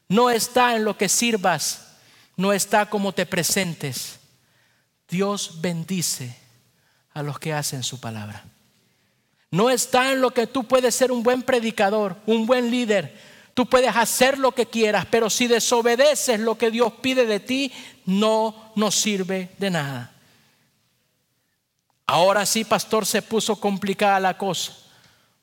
[0.08, 1.86] no está en lo que sirvas,
[2.36, 4.18] no está como te presentes.
[5.08, 6.36] Dios bendice
[7.14, 8.44] a los que hacen su palabra.
[9.50, 13.35] No está en lo que tú puedes ser un buen predicador, un buen líder.
[13.56, 17.72] Tú puedes hacer lo que quieras, pero si desobedeces lo que Dios pide de ti,
[18.04, 20.12] no nos sirve de nada.
[22.06, 24.74] Ahora sí, pastor, se puso complicada la cosa,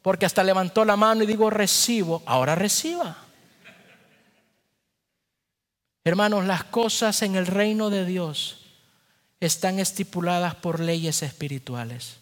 [0.04, 3.18] porque hasta levantó la mano y digo, recibo, ahora reciba.
[6.04, 8.68] Hermanos, las cosas en el reino de Dios
[9.40, 12.18] están estipuladas por leyes espirituales.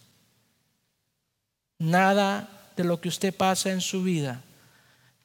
[1.79, 4.41] Nada de lo que usted pasa en su vida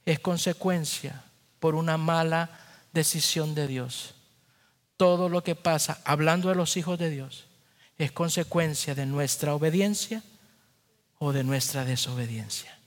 [0.07, 1.25] es consecuencia
[1.59, 2.49] por una mala
[2.93, 4.15] decisión de Dios.
[4.97, 7.47] Todo lo que pasa, hablando de los hijos de Dios,
[7.99, 10.23] es consecuencia de nuestra obediencia
[11.19, 12.79] o de nuestra desobediencia.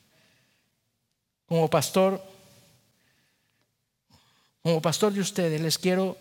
[1.45, 2.23] Como pastor,
[4.63, 6.17] como pastor de ustedes, les quiero,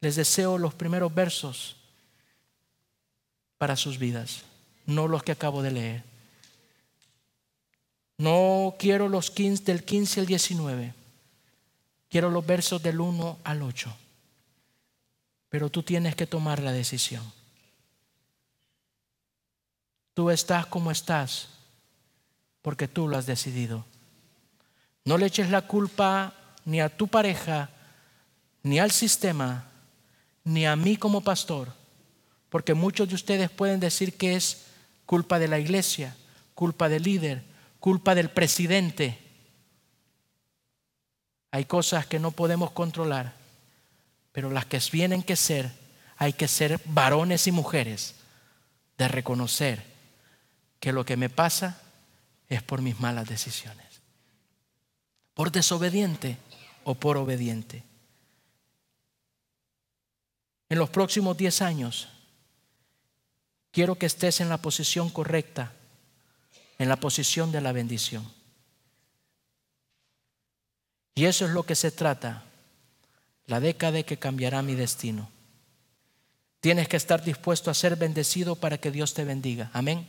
[0.00, 1.76] les deseo los primeros versos
[3.58, 4.42] para sus vidas,
[4.86, 6.07] no los que acabo de leer.
[8.18, 10.94] No quiero los 15, del 15 al 19,
[12.10, 13.96] quiero los versos del 1 al 8.
[15.48, 17.22] Pero tú tienes que tomar la decisión.
[20.14, 21.48] Tú estás como estás
[22.60, 23.84] porque tú lo has decidido.
[25.04, 27.70] No le eches la culpa ni a tu pareja,
[28.64, 29.70] ni al sistema,
[30.42, 31.72] ni a mí como pastor,
[32.50, 34.66] porque muchos de ustedes pueden decir que es
[35.06, 36.16] culpa de la iglesia,
[36.54, 37.47] culpa del líder,
[37.80, 39.18] culpa del presidente.
[41.50, 43.34] Hay cosas que no podemos controlar.
[44.32, 45.72] Pero las que tienen que ser,
[46.16, 48.14] hay que ser varones y mujeres
[48.96, 49.82] de reconocer
[50.80, 51.80] que lo que me pasa
[52.48, 53.86] es por mis malas decisiones.
[55.34, 56.36] Por desobediente
[56.84, 57.82] o por obediente.
[60.68, 62.08] En los próximos 10 años,
[63.70, 65.72] quiero que estés en la posición correcta,
[66.78, 68.30] en la posición de la bendición.
[71.14, 72.44] Y eso es lo que se trata
[73.46, 75.28] la década que cambiará mi destino.
[76.60, 79.70] Tienes que estar dispuesto a ser bendecido para que Dios te bendiga.
[79.72, 80.06] Amén.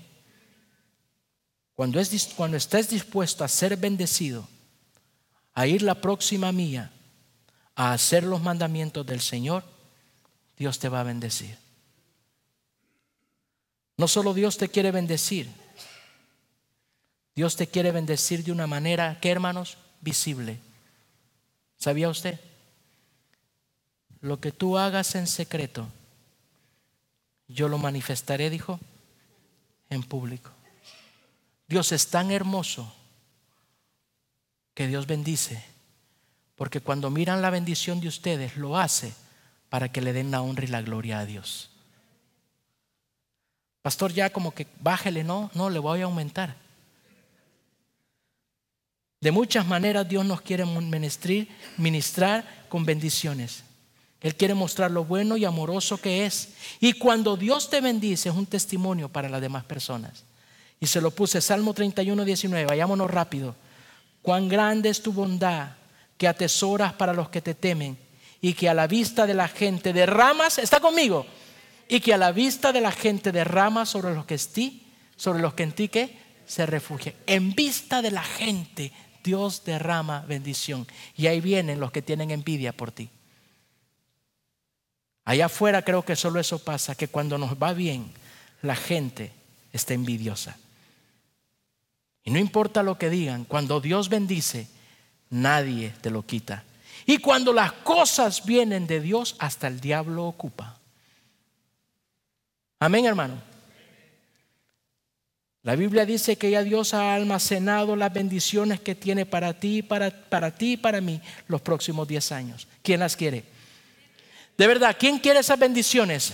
[1.74, 4.48] Cuando, es, cuando estés dispuesto a ser bendecido,
[5.54, 6.92] a ir la próxima mía,
[7.76, 9.64] a hacer los mandamientos del Señor,
[10.58, 11.58] Dios te va a bendecir.
[13.96, 15.50] No solo Dios te quiere bendecir,
[17.36, 20.60] Dios te quiere bendecir de una manera que, hermanos, visible.
[21.78, 22.40] ¿Sabía usted?
[24.22, 25.88] lo que tú hagas en secreto,
[27.48, 28.80] yo lo manifestaré, dijo,
[29.90, 30.52] en público.
[31.68, 32.94] Dios es tan hermoso
[34.74, 35.64] que Dios bendice,
[36.56, 39.14] porque cuando miran la bendición de ustedes, lo hace
[39.70, 41.70] para que le den la honra y la gloria a Dios.
[43.82, 46.56] Pastor, ya como que bájele, no, no, le voy a aumentar.
[49.22, 50.66] De muchas maneras Dios nos quiere
[51.78, 53.64] ministrar, con bendiciones.
[54.22, 56.50] Él quiere mostrar lo bueno y amoroso que es.
[56.80, 60.24] Y cuando Dios te bendice es un testimonio para las demás personas.
[60.80, 62.66] Y se lo puse Salmo 31, 19.
[62.66, 63.56] Vayámonos rápido.
[64.22, 65.72] Cuán grande es tu bondad
[66.18, 67.98] que atesoras para los que te temen
[68.42, 71.26] y que a la vista de la gente derramas, está conmigo,
[71.90, 74.84] y que a la vista de la gente derramas sobre los que en ti,
[75.16, 77.16] sobre los que en ti que se refugian.
[77.26, 78.94] En vista de la gente
[79.24, 80.88] Dios derrama bendición.
[81.16, 83.10] Y ahí vienen los que tienen envidia por ti.
[85.26, 88.12] Allá afuera creo que solo eso pasa, que cuando nos va bien,
[88.62, 89.32] la gente
[89.72, 90.58] está envidiosa.
[92.24, 94.68] Y no importa lo que digan, cuando Dios bendice,
[95.30, 96.64] nadie te lo quita.
[97.06, 100.78] Y cuando las cosas vienen de Dios, hasta el diablo ocupa.
[102.80, 103.49] Amén, hermano.
[105.64, 110.10] La Biblia dice que ya Dios ha almacenado las bendiciones que tiene para ti, para,
[110.10, 112.68] para ti y para mí los próximos 10 años.
[112.82, 113.44] ¿Quién las quiere?
[114.58, 116.34] De verdad, ¿quién quiere esas bendiciones?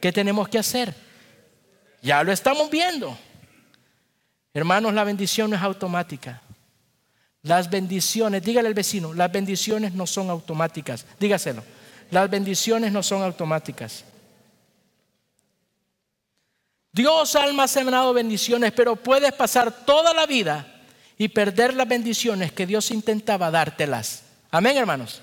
[0.00, 0.94] ¿Qué tenemos que hacer?
[2.02, 3.16] Ya lo estamos viendo.
[4.54, 6.42] Hermanos, la bendición no es automática.
[7.42, 11.06] Las bendiciones, dígale al vecino, las bendiciones no son automáticas.
[11.18, 11.62] Dígaselo.
[12.10, 14.04] Las bendiciones no son automáticas.
[16.92, 20.82] Dios ha almacenado bendiciones, pero puedes pasar toda la vida
[21.16, 24.22] y perder las bendiciones que Dios intentaba dártelas.
[24.50, 25.22] Amén, hermanos.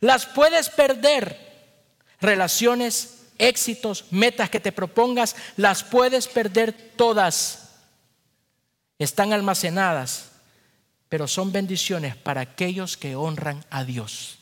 [0.00, 1.52] Las puedes perder.
[2.20, 7.70] Relaciones, éxitos, metas que te propongas, las puedes perder todas.
[8.98, 10.30] Están almacenadas,
[11.08, 14.38] pero son bendiciones para aquellos que honran a Dios.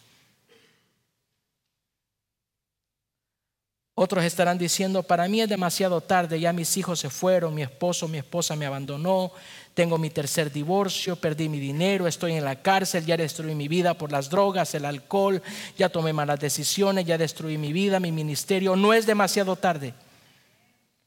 [3.94, 8.08] Otros estarán diciendo, para mí es demasiado tarde, ya mis hijos se fueron, mi esposo,
[8.08, 9.32] mi esposa me abandonó,
[9.74, 13.92] tengo mi tercer divorcio, perdí mi dinero, estoy en la cárcel, ya destruí mi vida
[13.92, 15.42] por las drogas, el alcohol,
[15.76, 19.92] ya tomé malas decisiones, ya destruí mi vida, mi ministerio, no es demasiado tarde.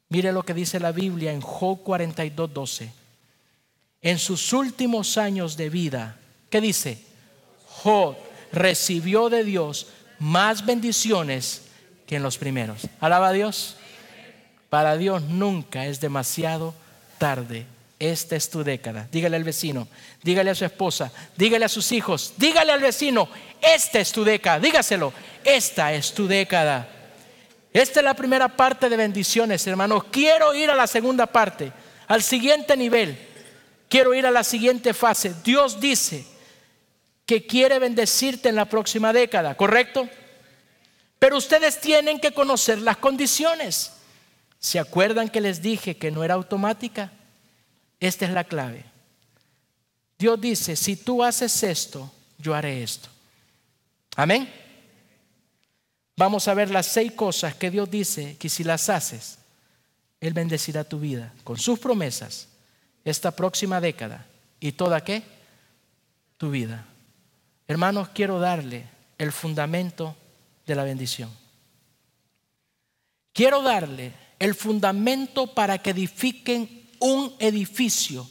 [0.09, 2.91] Mire lo que dice la Biblia en Job 42, 12.
[4.01, 6.19] En sus últimos años de vida,
[6.51, 6.99] ¿qué dice?
[7.67, 8.15] Job
[8.51, 9.87] recibió de Dios
[10.19, 11.64] más bendiciones
[12.05, 12.87] que en los primeros.
[12.99, 13.75] Alaba a Dios.
[14.69, 16.73] Para Dios nunca es demasiado
[17.17, 17.65] tarde.
[17.99, 19.07] Esta es tu década.
[19.11, 19.87] Dígale al vecino,
[20.21, 23.29] dígale a su esposa, dígale a sus hijos, dígale al vecino,
[23.61, 24.59] esta es tu década.
[24.59, 26.89] Dígaselo, esta es tu década.
[27.71, 30.05] Esta es la primera parte de bendiciones, hermanos.
[30.11, 31.71] Quiero ir a la segunda parte,
[32.07, 33.17] al siguiente nivel.
[33.89, 35.33] Quiero ir a la siguiente fase.
[35.43, 36.25] Dios dice
[37.25, 40.09] que quiere bendecirte en la próxima década, ¿correcto?
[41.19, 43.93] Pero ustedes tienen que conocer las condiciones.
[44.59, 47.11] ¿Se acuerdan que les dije que no era automática?
[47.99, 48.83] Esta es la clave.
[50.17, 53.09] Dios dice, si tú haces esto, yo haré esto.
[54.15, 54.51] Amén.
[56.17, 59.37] Vamos a ver las seis cosas que Dios dice que si las haces,
[60.21, 62.47] Él bendecirá tu vida con sus promesas
[63.03, 64.25] esta próxima década
[64.59, 65.23] y toda qué?
[66.37, 66.85] Tu vida.
[67.67, 68.87] Hermanos, quiero darle
[69.17, 70.15] el fundamento
[70.65, 71.29] de la bendición.
[73.33, 78.27] Quiero darle el fundamento para que edifiquen un edificio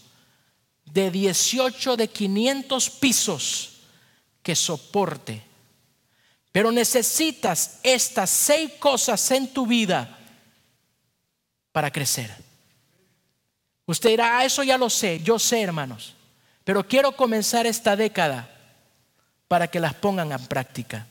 [0.86, 3.70] de 18 de 500 pisos
[4.42, 5.42] que soporte.
[6.52, 10.18] Pero necesitas estas seis cosas en tu vida
[11.72, 12.30] para crecer.
[13.86, 16.14] Usted dirá, ah, eso ya lo sé, yo sé hermanos,
[16.62, 18.50] pero quiero comenzar esta década
[19.48, 21.06] para que las pongan en práctica.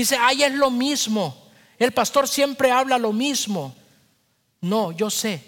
[0.00, 1.36] Dice, ay, es lo mismo.
[1.78, 3.76] El pastor siempre habla lo mismo.
[4.62, 5.44] No, yo sé.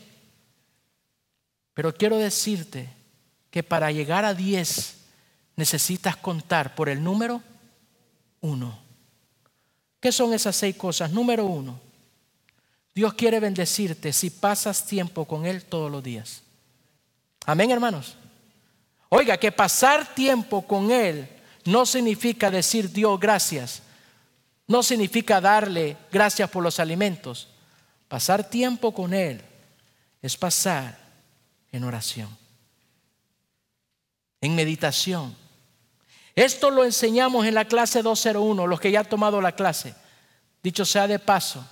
[1.72, 2.90] Pero quiero decirte
[3.50, 4.96] que para llegar a 10
[5.57, 7.40] necesitas contar por el número
[8.42, 8.78] uno.
[9.98, 11.11] ¿Qué son esas seis cosas?
[11.12, 11.80] Número uno,
[12.94, 16.42] Dios quiere bendecirte si pasas tiempo con Él todos los días.
[17.46, 18.16] Amén, hermanos.
[19.09, 21.26] Oiga, que pasar tiempo con Él
[21.64, 23.82] no significa decir Dios gracias
[24.72, 27.48] no significa darle gracias por los alimentos.
[28.08, 29.42] Pasar tiempo con Él
[30.22, 30.98] es pasar
[31.70, 32.30] en oración,
[34.40, 35.36] en meditación.
[36.34, 39.94] Esto lo enseñamos en la clase 201, los que ya han tomado la clase.
[40.62, 41.62] Dicho sea de paso,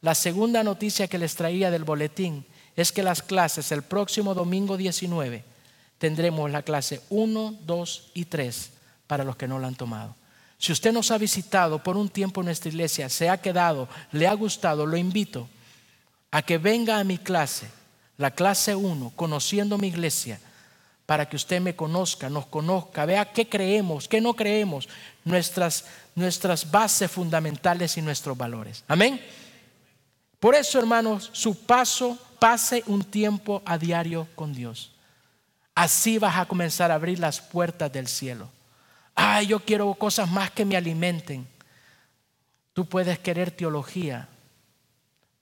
[0.00, 4.78] la segunda noticia que les traía del boletín es que las clases el próximo domingo
[4.78, 5.44] 19
[5.98, 8.70] tendremos la clase 1, 2 y 3
[9.06, 10.19] para los que no la han tomado.
[10.60, 14.28] Si usted nos ha visitado por un tiempo en nuestra iglesia, se ha quedado, le
[14.28, 15.48] ha gustado, lo invito
[16.30, 17.66] a que venga a mi clase,
[18.18, 20.38] la clase 1, conociendo mi iglesia,
[21.06, 24.86] para que usted me conozca, nos conozca, vea qué creemos, qué no creemos,
[25.24, 28.84] nuestras, nuestras bases fundamentales y nuestros valores.
[28.86, 29.18] Amén.
[30.38, 34.92] Por eso, hermanos, su paso, pase un tiempo a diario con Dios.
[35.74, 38.50] Así vas a comenzar a abrir las puertas del cielo.
[39.22, 41.46] Ay, yo quiero cosas más que me alimenten.
[42.72, 44.30] Tú puedes querer teología.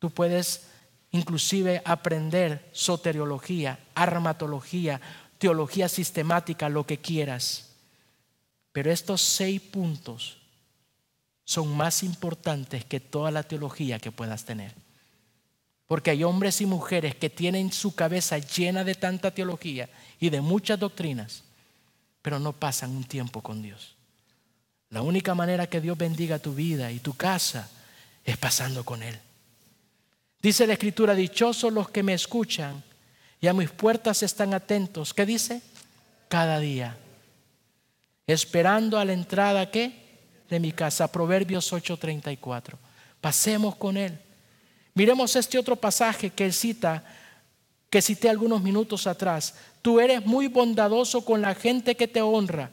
[0.01, 0.67] Tú puedes
[1.13, 5.01] inclusive aprender soteriología, armatología,
[5.39, 7.71] teología sistemática, lo que quieras.
[8.73, 10.39] Pero estos seis puntos
[11.45, 14.75] son más importantes que toda la teología que puedas tener.
[15.87, 20.41] Porque hay hombres y mujeres que tienen su cabeza llena de tanta teología y de
[20.41, 21.45] muchas doctrinas
[22.23, 23.97] pero no pasan un tiempo con Dios.
[24.91, 27.69] La única manera que Dios bendiga tu vida y tu casa
[28.25, 29.19] es pasando con Él.
[30.41, 32.83] Dice la Escritura, dichosos los que me escuchan
[33.41, 35.13] y a mis puertas están atentos.
[35.13, 35.63] ¿Qué dice?
[36.29, 36.97] Cada día.
[38.27, 39.93] Esperando a la entrada, ¿qué?
[40.49, 41.11] De mi casa.
[41.11, 42.79] Proverbios 8:34.
[43.21, 44.19] Pasemos con Él.
[44.95, 47.05] Miremos este otro pasaje que cita
[47.91, 49.55] que cité algunos minutos atrás.
[49.83, 52.71] Tú eres muy bondadoso con la gente que te honra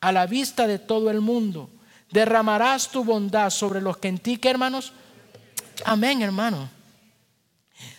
[0.00, 1.70] a la vista de todo el mundo.
[2.10, 4.92] Derramarás tu bondad sobre los que en ti, que hermanos?
[5.84, 6.68] Amén, hermano.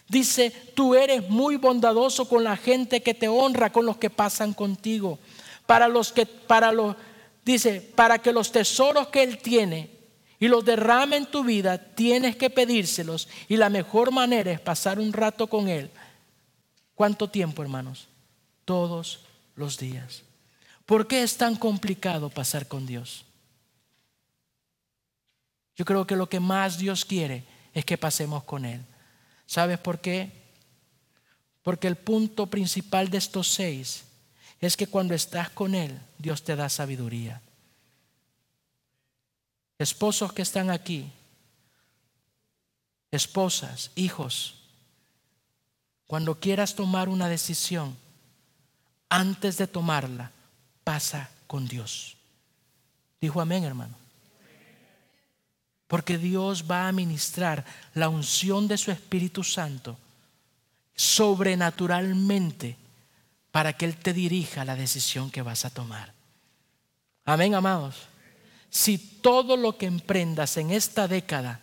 [0.07, 4.53] Dice, tú eres muy bondadoso con la gente que te honra, con los que pasan
[4.53, 5.17] contigo.
[5.65, 6.95] Para los que, para los,
[7.43, 9.89] dice, para que los tesoros que Él tiene
[10.39, 13.27] y los derrame en tu vida, tienes que pedírselos.
[13.47, 15.89] Y la mejor manera es pasar un rato con Él.
[16.95, 18.07] ¿Cuánto tiempo, hermanos?
[18.65, 19.21] Todos
[19.55, 20.23] los días.
[20.85, 23.25] ¿Por qué es tan complicado pasar con Dios?
[25.75, 28.81] Yo creo que lo que más Dios quiere es que pasemos con Él.
[29.45, 30.31] ¿Sabes por qué?
[31.63, 34.03] Porque el punto principal de estos seis
[34.59, 37.41] es que cuando estás con Él, Dios te da sabiduría.
[39.79, 41.11] Esposos que están aquí,
[43.11, 44.62] esposas, hijos,
[46.13, 47.97] cuando quieras tomar una decisión,
[49.09, 50.31] antes de tomarla,
[50.83, 52.17] pasa con Dios.
[53.19, 53.95] Dijo amén, hermano.
[55.87, 59.97] Porque Dios va a ministrar la unción de su Espíritu Santo
[60.93, 62.77] sobrenaturalmente
[63.49, 66.13] para que Él te dirija la decisión que vas a tomar.
[67.25, 67.95] Amén, amados.
[68.69, 71.59] Si todo lo que emprendas en esta década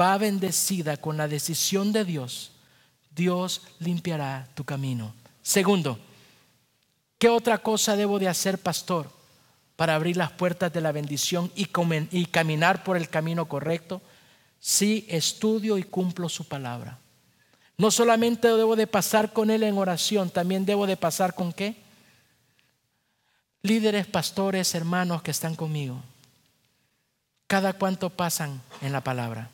[0.00, 2.53] va bendecida con la decisión de Dios,
[3.14, 5.14] Dios limpiará tu camino.
[5.42, 5.98] Segundo,
[7.18, 9.10] ¿qué otra cosa debo de hacer, pastor?
[9.76, 11.66] para abrir las puertas de la bendición y,
[12.26, 14.00] caminar por el camino correcto?
[14.60, 16.98] Sí, estudio y cumplo su palabra.
[17.76, 21.76] No solamente debo de pasar con Él en oración, también debo de pasar con qué?
[23.62, 26.00] Líderes, pastores, hermanos que están conmigo.
[27.46, 29.50] Cada cuánto pasan en la palabra.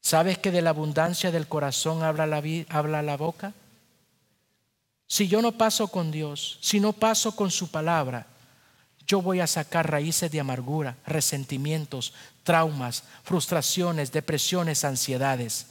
[0.00, 3.52] ¿Sabes que de la abundancia del corazón habla la, boca?
[5.06, 8.26] Si yo no paso con Dios, si no paso con su palabra,
[9.06, 15.66] yo voy a sacar raíces de amargura, resentimientos, traumas, frustraciones, depresiones, ansiedades.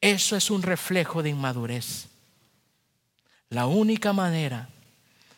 [0.00, 2.06] Eso es un reflejo de inmadurez.
[3.48, 4.68] La única manera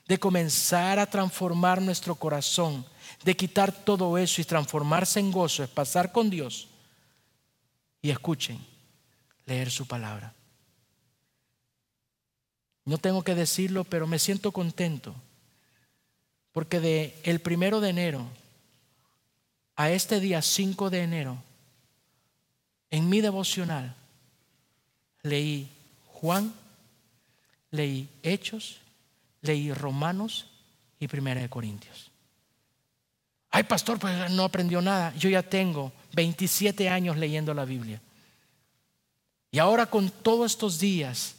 [0.06, 2.84] de comenzar a transformar nuestro corazón,
[3.24, 6.67] de quitar todo eso y transformarse en gozo, es pasar con Dios.
[8.00, 8.58] Y escuchen,
[9.46, 10.34] leer su palabra.
[12.84, 15.14] No tengo que decirlo, pero me siento contento.
[16.52, 18.26] Porque de el primero de enero
[19.76, 21.42] a este día 5 de enero,
[22.90, 23.94] en mi devocional,
[25.22, 25.70] leí
[26.06, 26.52] Juan,
[27.70, 28.78] leí Hechos,
[29.42, 30.50] leí Romanos
[30.98, 32.07] y Primera de Corintios.
[33.50, 35.14] Ay, pastor, pues no aprendió nada.
[35.16, 38.00] Yo ya tengo 27 años leyendo la Biblia.
[39.50, 41.36] Y ahora con todos estos días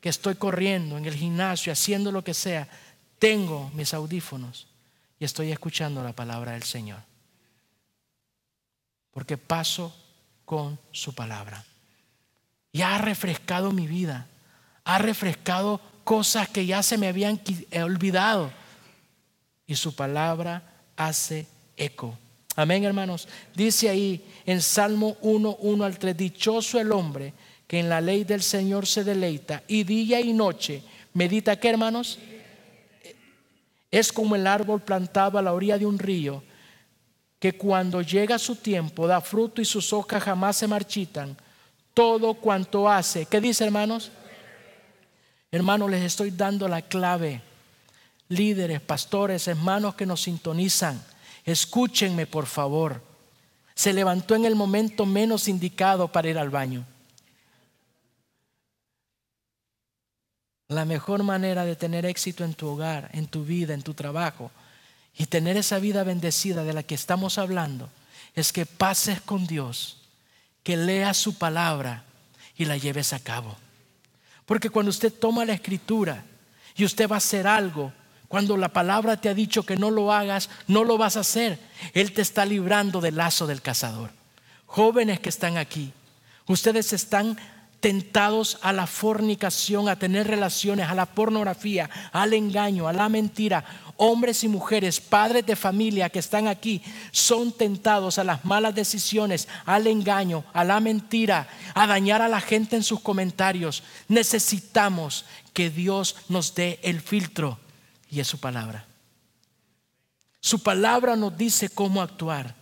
[0.00, 2.68] que estoy corriendo en el gimnasio, haciendo lo que sea,
[3.18, 4.68] tengo mis audífonos
[5.18, 7.00] y estoy escuchando la palabra del Señor.
[9.10, 9.94] Porque paso
[10.44, 11.64] con su palabra.
[12.70, 14.28] Y ha refrescado mi vida.
[14.84, 17.40] Ha refrescado cosas que ya se me habían
[17.82, 18.52] olvidado.
[19.66, 21.46] Y su palabra hace
[21.76, 22.18] eco.
[22.56, 23.28] Amén, hermanos.
[23.54, 27.32] Dice ahí en Salmo 1, 1 al 3, dichoso el hombre
[27.68, 30.82] que en la ley del Señor se deleita y día y noche
[31.14, 32.18] medita, ¿qué hermanos?
[33.90, 36.42] Es como el árbol plantado a la orilla de un río,
[37.38, 41.36] que cuando llega su tiempo da fruto y sus hojas jamás se marchitan.
[41.94, 44.10] Todo cuanto hace, ¿qué dice hermanos?
[45.50, 47.40] Hermanos, les estoy dando la clave.
[48.28, 51.02] Líderes, pastores, hermanos que nos sintonizan,
[51.44, 53.02] escúchenme por favor.
[53.74, 56.84] Se levantó en el momento menos indicado para ir al baño.
[60.68, 64.50] La mejor manera de tener éxito en tu hogar, en tu vida, en tu trabajo
[65.16, 67.88] y tener esa vida bendecida de la que estamos hablando
[68.34, 69.96] es que pases con Dios,
[70.62, 72.04] que leas su palabra
[72.58, 73.56] y la lleves a cabo.
[74.44, 76.24] Porque cuando usted toma la escritura
[76.76, 77.92] y usted va a hacer algo,
[78.28, 81.58] cuando la palabra te ha dicho que no lo hagas, no lo vas a hacer.
[81.94, 84.10] Él te está librando del lazo del cazador.
[84.66, 85.92] Jóvenes que están aquí,
[86.46, 87.38] ustedes están
[87.80, 93.64] tentados a la fornicación, a tener relaciones, a la pornografía, al engaño, a la mentira.
[93.96, 99.48] Hombres y mujeres, padres de familia que están aquí, son tentados a las malas decisiones,
[99.64, 103.82] al engaño, a la mentira, a dañar a la gente en sus comentarios.
[104.06, 105.24] Necesitamos
[105.54, 107.58] que Dios nos dé el filtro
[108.10, 108.86] y es su palabra.
[110.40, 112.54] Su palabra nos dice cómo actuar.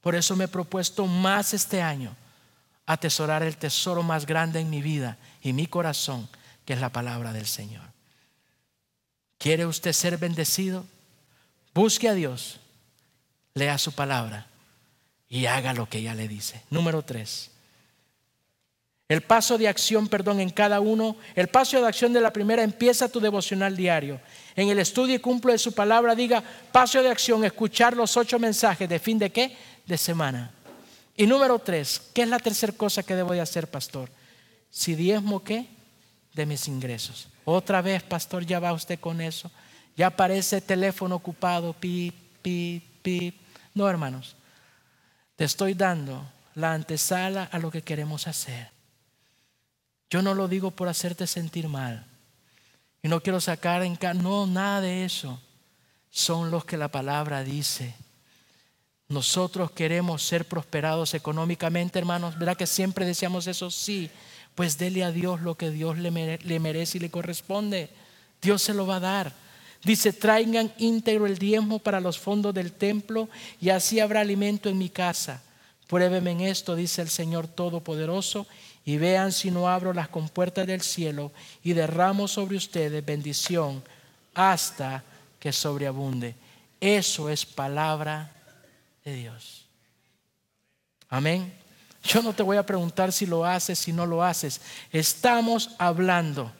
[0.00, 2.14] Por eso me he propuesto más este año
[2.86, 6.28] atesorar el tesoro más grande en mi vida y mi corazón,
[6.64, 7.84] que es la palabra del Señor.
[9.38, 10.84] ¿Quiere usted ser bendecido?
[11.72, 12.60] Busque a Dios,
[13.54, 14.46] lea su palabra
[15.28, 16.62] y haga lo que ella le dice.
[16.70, 17.50] Número tres.
[19.14, 21.14] El paso de acción, perdón, en cada uno.
[21.36, 24.20] El paso de acción de la primera empieza tu devocional diario.
[24.56, 26.42] En el estudio y cumple de su palabra diga,
[26.72, 29.56] paso de acción, escuchar los ocho mensajes de fin de qué?
[29.86, 30.50] De semana.
[31.16, 34.10] Y número tres, ¿qué es la tercera cosa que debo de hacer, pastor?
[34.68, 35.68] Si diezmo qué?
[36.32, 37.28] De mis ingresos.
[37.44, 39.48] Otra vez, pastor, ya va usted con eso.
[39.96, 43.36] Ya aparece teléfono ocupado, pip, pip, pip.
[43.74, 44.34] No, hermanos.
[45.36, 48.73] Te estoy dando la antesala a lo que queremos hacer.
[50.14, 52.06] Yo no lo digo por hacerte sentir mal.
[53.02, 55.40] Y no quiero sacar en cara, no, nada de eso.
[56.08, 57.96] Son los que la palabra dice.
[59.08, 62.38] Nosotros queremos ser prosperados económicamente, hermanos.
[62.38, 63.72] ¿Verdad que siempre deseamos eso?
[63.72, 64.08] Sí.
[64.54, 67.90] Pues dele a Dios lo que Dios le, merece y le corresponde.
[68.40, 69.32] Dios se lo va a dar.
[69.82, 73.28] Dice, traigan íntegro el diezmo para los fondos del templo
[73.60, 75.42] y así habrá alimento en mi casa.
[75.88, 78.46] Pruébeme en esto, dice el Señor Todopoderoso,
[78.84, 81.32] y vean si no abro las compuertas del cielo
[81.62, 83.82] y derramo sobre ustedes bendición
[84.34, 85.02] hasta
[85.38, 86.34] que sobreabunde.
[86.80, 88.30] Eso es palabra
[89.04, 89.64] de Dios.
[91.08, 91.52] Amén.
[92.02, 94.60] Yo no te voy a preguntar si lo haces, si no lo haces.
[94.92, 96.52] Estamos hablando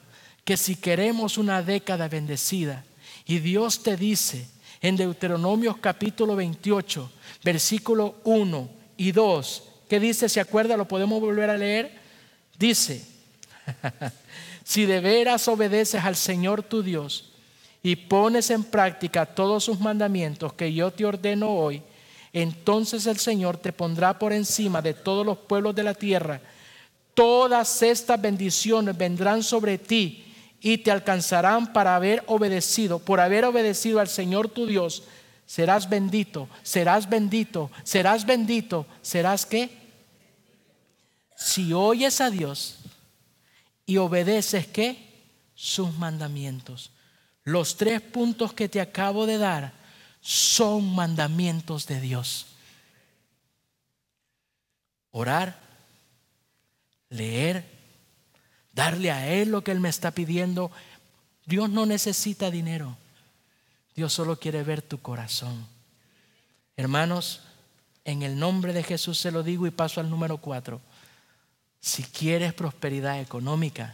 [0.43, 2.83] que si queremos una década bendecida
[3.25, 4.47] y Dios te dice
[4.81, 7.11] en Deuteronomios capítulo 28,
[7.43, 10.29] versículo 1 y 2, ¿qué dice?
[10.29, 10.77] ¿Se acuerda?
[10.77, 12.04] ¿Lo podemos volver a leer?
[12.57, 13.05] Dice,
[14.63, 17.31] si de veras obedeces al Señor tu Dios
[17.83, 21.81] y pones en práctica todos sus mandamientos que yo te ordeno hoy,
[22.33, 26.41] entonces el Señor te pondrá por encima de todos los pueblos de la tierra.
[27.13, 30.25] Todas estas bendiciones vendrán sobre ti
[30.59, 35.03] y te alcanzarán para haber obedecido, por haber obedecido al Señor tu Dios.
[35.45, 39.84] Serás bendito, serás bendito, serás bendito, serás qué?
[41.35, 42.77] Si oyes a Dios
[43.85, 45.13] y obedeces qué?
[45.53, 46.91] Sus mandamientos.
[47.43, 49.73] Los tres puntos que te acabo de dar
[50.21, 52.47] son mandamientos de Dios.
[55.11, 55.59] Orar,
[57.09, 57.63] leer,
[58.73, 60.71] darle a Él lo que Él me está pidiendo.
[61.45, 62.97] Dios no necesita dinero.
[63.95, 65.67] Dios solo quiere ver tu corazón.
[66.75, 67.41] Hermanos,
[68.03, 70.81] en el nombre de Jesús se lo digo y paso al número cuatro.
[71.85, 73.93] Si quieres prosperidad económica,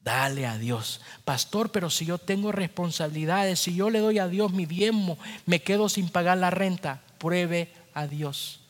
[0.00, 1.00] dale a Dios.
[1.24, 5.16] Pastor, pero si yo tengo responsabilidades, si yo le doy a Dios mi diezmo,
[5.46, 8.62] me quedo sin pagar la renta, pruebe a Dios.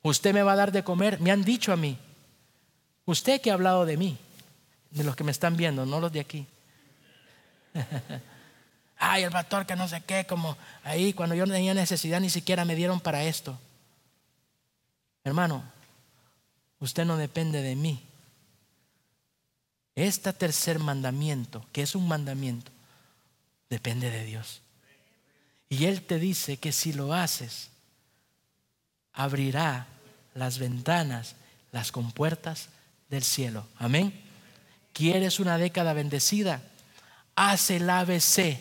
[0.00, 1.98] Usted me va a dar de comer, me han dicho a mí.
[3.04, 4.16] Usted que ha hablado de mí,
[4.90, 6.46] de los que me están viendo, no los de aquí.
[8.96, 12.30] Ay, el pastor que no sé qué, como ahí cuando yo no tenía necesidad ni
[12.30, 13.58] siquiera me dieron para esto.
[15.22, 15.62] Hermano,
[16.82, 18.02] Usted no depende de mí.
[19.94, 22.72] Este tercer mandamiento, que es un mandamiento,
[23.70, 24.62] depende de Dios.
[25.68, 27.68] Y Él te dice que si lo haces,
[29.12, 29.86] abrirá
[30.34, 31.36] las ventanas,
[31.70, 32.68] las compuertas
[33.08, 33.64] del cielo.
[33.78, 34.20] Amén.
[34.92, 36.62] ¿Quieres una década bendecida?
[37.36, 38.58] Haz el ABC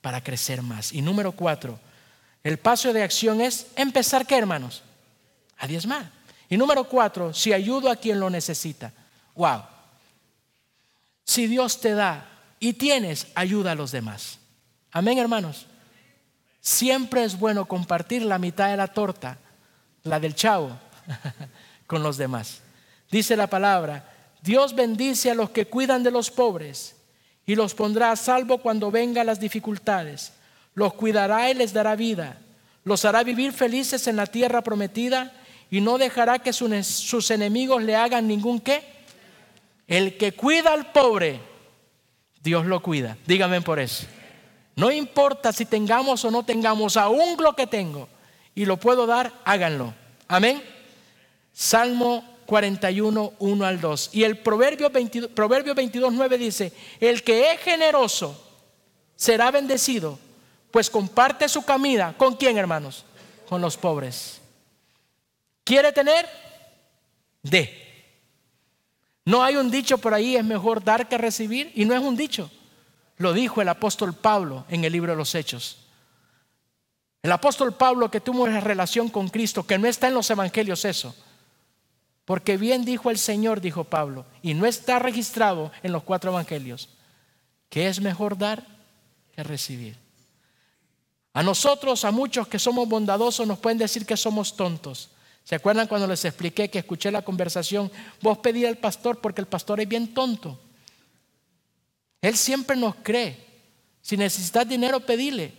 [0.00, 0.92] para crecer más.
[0.92, 1.80] Y número cuatro,
[2.44, 4.84] el paso de acción es empezar, ¿qué hermanos?
[5.56, 6.17] A diezmar.
[6.48, 8.92] Y número cuatro, si ayudo a quien lo necesita.
[9.34, 9.62] Wow.
[11.24, 12.26] Si Dios te da
[12.58, 14.38] y tienes, ayuda a los demás.
[14.90, 15.66] Amén, hermanos.
[16.60, 19.38] Siempre es bueno compartir la mitad de la torta,
[20.04, 20.78] la del chavo,
[21.86, 22.62] con los demás.
[23.10, 26.96] Dice la palabra, Dios bendice a los que cuidan de los pobres
[27.46, 30.32] y los pondrá a salvo cuando vengan las dificultades.
[30.74, 32.38] Los cuidará y les dará vida.
[32.84, 35.32] Los hará vivir felices en la tierra prometida
[35.70, 38.82] y no dejará que sus enemigos le hagan ningún qué.
[39.86, 41.40] El que cuida al pobre,
[42.42, 43.16] Dios lo cuida.
[43.26, 44.06] Dígame por eso.
[44.76, 48.08] No importa si tengamos o no tengamos, aún lo que tengo
[48.54, 49.94] y lo puedo dar, háganlo.
[50.26, 50.62] Amén.
[51.52, 54.10] Salmo 41, 1 al 2.
[54.12, 58.40] Y el Proverbio 22, Proverbio 22, 9 dice, el que es generoso
[59.16, 60.18] será bendecido,
[60.70, 62.14] pues comparte su comida.
[62.16, 63.04] ¿Con quién, hermanos?
[63.48, 64.40] Con los pobres.
[65.68, 66.26] ¿Quiere tener?
[67.42, 67.68] De.
[69.26, 72.16] No hay un dicho por ahí, es mejor dar que recibir, y no es un
[72.16, 72.50] dicho.
[73.18, 75.80] Lo dijo el apóstol Pablo en el libro de los Hechos.
[77.22, 80.86] El apóstol Pablo que tuvo una relación con Cristo, que no está en los evangelios
[80.86, 81.14] eso.
[82.24, 86.88] Porque bien dijo el Señor, dijo Pablo, y no está registrado en los cuatro evangelios,
[87.68, 88.66] que es mejor dar
[89.36, 89.98] que recibir.
[91.34, 95.10] A nosotros, a muchos que somos bondadosos, nos pueden decir que somos tontos.
[95.48, 97.90] ¿Se acuerdan cuando les expliqué que escuché la conversación?
[98.20, 100.60] Vos pedí al pastor porque el pastor es bien tonto.
[102.20, 103.46] Él siempre nos cree.
[104.02, 105.54] Si necesitas dinero, pedile.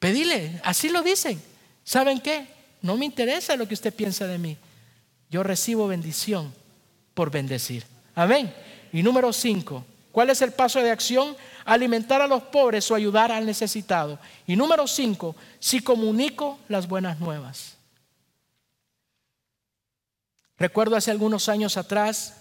[0.00, 0.60] Pedile.
[0.64, 1.40] Así lo dicen.
[1.84, 2.48] ¿Saben qué?
[2.82, 4.56] No me interesa lo que usted piensa de mí.
[5.30, 6.52] Yo recibo bendición
[7.14, 7.84] por bendecir.
[8.16, 8.52] Amén.
[8.92, 11.36] Y número cinco, ¿cuál es el paso de acción?
[11.64, 14.18] Alimentar a los pobres o ayudar al necesitado.
[14.44, 17.73] Y número cinco, si comunico las buenas nuevas.
[20.64, 22.36] Recuerdo hace algunos años atrás,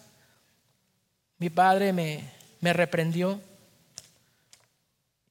[1.40, 2.24] mi padre me,
[2.62, 3.42] me reprendió.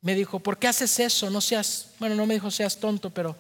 [0.03, 1.31] Me dijo, ¿por qué haces eso?
[1.31, 3.35] No seas, bueno, no me dijo seas tonto, pero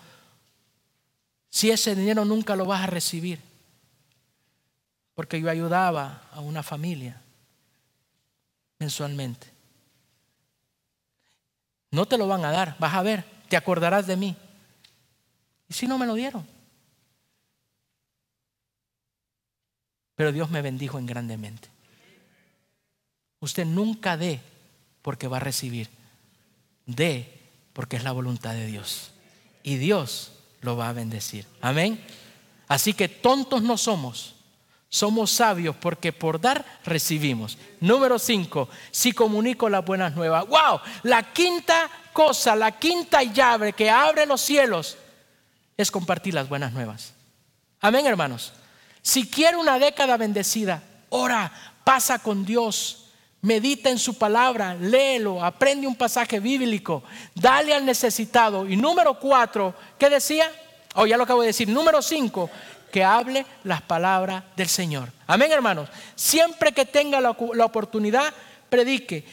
[1.50, 3.40] si ese dinero nunca lo vas a recibir.
[5.14, 7.20] Porque yo ayudaba a una familia
[8.78, 9.48] mensualmente.
[11.90, 14.34] No te lo van a dar, vas a ver, te acordarás de mí.
[15.68, 16.61] Y si no me lo dieron.
[20.16, 21.68] Pero Dios me bendijo en grandemente.
[23.40, 24.40] Usted nunca dé
[25.02, 25.88] porque va a recibir.
[26.86, 27.40] Dé
[27.72, 29.10] porque es la voluntad de Dios.
[29.62, 31.46] Y Dios lo va a bendecir.
[31.60, 32.02] Amén.
[32.68, 34.36] Así que tontos no somos.
[34.88, 37.56] Somos sabios porque por dar recibimos.
[37.80, 40.46] Número cinco, si comunico las buenas nuevas.
[40.46, 40.80] ¡Wow!
[41.04, 44.98] La quinta cosa, la quinta llave que abre los cielos
[45.76, 47.14] es compartir las buenas nuevas.
[47.80, 48.52] Amén, hermanos.
[49.02, 51.52] Si quiere una década bendecida, ora,
[51.84, 52.98] pasa con Dios
[53.42, 57.02] medita en su palabra, léelo, aprende un pasaje bíblico,
[57.34, 58.68] dale al necesitado.
[58.68, 60.50] Y número cuatro, ¿qué decía?
[60.94, 61.68] Oh, ya lo acabo de decir.
[61.68, 62.48] Número cinco,
[62.92, 65.10] que hable las palabras del Señor.
[65.26, 65.88] Amén, hermanos.
[66.14, 68.32] Siempre que tenga la, la oportunidad,
[68.68, 69.24] predique.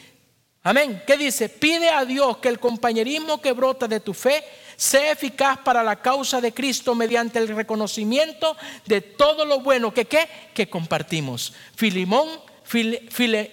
[0.62, 1.02] Amén.
[1.06, 1.48] ¿Qué dice?
[1.48, 4.44] Pide a Dios que el compañerismo que brota de tu fe
[4.80, 8.56] sea eficaz para la causa de Cristo mediante el reconocimiento
[8.86, 10.08] de todo lo bueno que,
[10.54, 11.52] que compartimos.
[11.76, 12.26] Filimón,
[12.64, 13.06] File,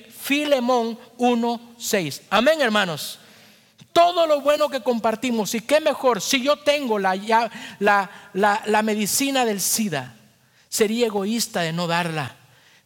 [0.09, 2.21] Filemón 1.6.
[2.29, 3.19] Amén, hermanos.
[3.91, 7.13] Todo lo bueno que compartimos, y qué mejor si yo tengo la,
[7.79, 10.15] la, la, medicina del SIDA,
[10.69, 12.37] sería egoísta de no darla.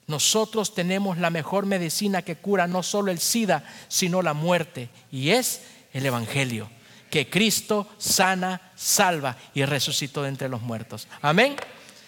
[0.08, 5.30] Nosotros tenemos la mejor medicina que cura no solo el SIDA, sino la muerte, y
[5.30, 5.62] es
[5.94, 6.72] el Evangelio,
[7.12, 11.08] que Cristo sana, salva y resucitó de entre los muertos.
[11.22, 11.56] Amén.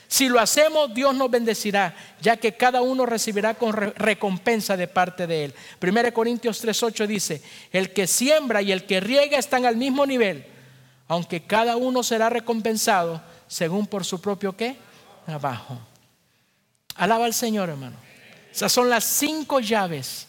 [0.08, 5.28] Si lo hacemos, Dios nos bendecirá, ya que cada uno recibirá con recompensa de parte
[5.28, 5.56] de Él.
[5.82, 7.42] 1 Corintios 3:8 dice,
[7.72, 10.46] el que siembra y el que riega están al mismo nivel,
[11.08, 14.78] aunque cada uno será recompensado según por su propio qué?
[15.26, 15.80] Trabajo.
[16.96, 17.98] Alaba al Señor, hermano.
[18.52, 20.28] Esas son las cinco llaves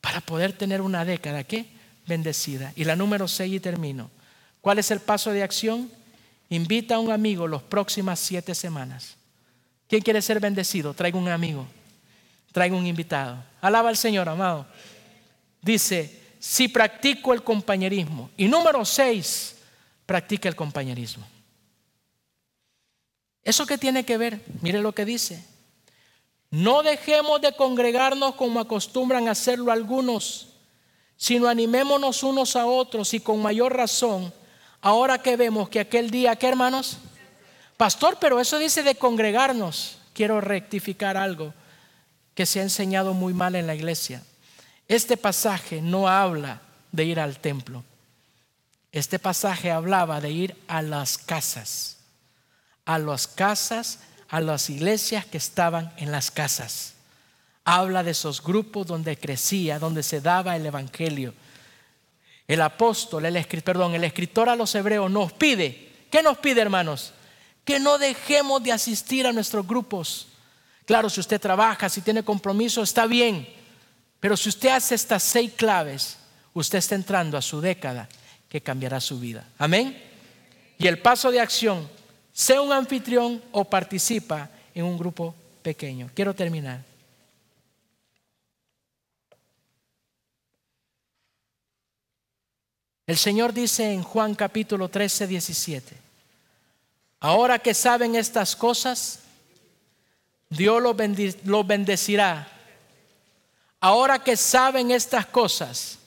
[0.00, 1.66] para poder tener una década, ¿qué?
[2.06, 2.72] Bendecida.
[2.76, 4.10] Y la número 6 y termino.
[4.60, 5.90] ¿Cuál es el paso de acción?
[6.48, 9.16] Invita a un amigo las próximas siete semanas.
[9.88, 10.94] ¿Quién quiere ser bendecido?
[10.94, 11.66] Traiga un amigo.
[12.52, 13.42] Traiga un invitado.
[13.60, 14.66] Alaba al Señor, amado.
[15.62, 18.30] Dice, si practico el compañerismo.
[18.36, 19.56] Y número seis,
[20.04, 21.26] practica el compañerismo.
[23.42, 24.40] ¿Eso qué tiene que ver?
[24.60, 25.44] Mire lo que dice.
[26.50, 30.51] No dejemos de congregarnos como acostumbran hacerlo algunos,
[31.22, 34.32] sino animémonos unos a otros y con mayor razón
[34.82, 36.98] Ahora que vemos que aquel día, ¿qué hermanos?
[37.76, 39.98] Pastor, pero eso dice de congregarnos.
[40.12, 41.54] Quiero rectificar algo
[42.34, 44.22] que se ha enseñado muy mal en la iglesia.
[44.88, 47.84] Este pasaje no habla de ir al templo.
[48.90, 51.98] Este pasaje hablaba de ir a las casas,
[52.84, 56.91] a las casas, a las iglesias que estaban en las casas.
[57.64, 61.34] Habla de esos grupos donde crecía, donde se daba el evangelio.
[62.48, 67.12] El apóstol, el, perdón, el escritor a los hebreos nos pide, ¿qué nos pide hermanos?
[67.64, 70.28] Que no dejemos de asistir a nuestros grupos.
[70.84, 73.48] Claro, si usted trabaja, si tiene compromiso, está bien.
[74.18, 76.18] Pero si usted hace estas seis claves,
[76.54, 78.08] usted está entrando a su década
[78.48, 79.46] que cambiará su vida.
[79.58, 80.00] Amén.
[80.78, 81.88] Y el paso de acción,
[82.32, 86.10] sea un anfitrión o participa en un grupo pequeño.
[86.14, 86.91] Quiero terminar.
[93.06, 95.96] El Señor dice en Juan capítulo 13, 17,
[97.20, 99.20] ahora que saben estas cosas,
[100.48, 102.48] Dios los bendecirá.
[103.80, 105.98] Ahora que saben estas cosas,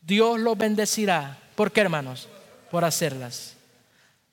[0.00, 1.38] Dios los bendecirá.
[1.56, 2.28] ¿Por qué, hermanos?
[2.70, 3.54] Por hacerlas.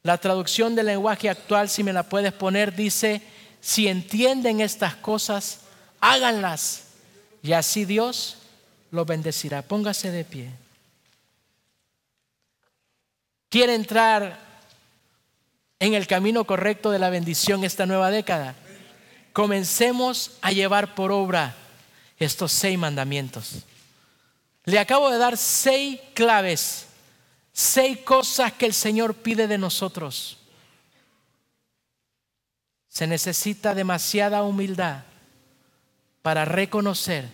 [0.03, 3.23] La traducción del lenguaje actual, si me la puedes poner, dice,
[3.59, 5.61] si entienden estas cosas,
[5.99, 6.83] háganlas.
[7.41, 8.37] Y así Dios
[8.91, 9.63] los bendecirá.
[9.63, 10.64] Póngase de pie.
[13.55, 14.37] ¿Quiere entrar
[15.79, 18.53] en el camino correcto de la bendición esta nueva década?
[19.31, 21.55] Comencemos a llevar por obra
[22.19, 23.63] estos seis mandamientos.
[24.65, 26.87] Le acabo de dar seis claves,
[27.53, 30.37] seis cosas que el Señor pide de nosotros.
[32.89, 35.03] Se necesita demasiada humildad
[36.21, 37.29] para reconocer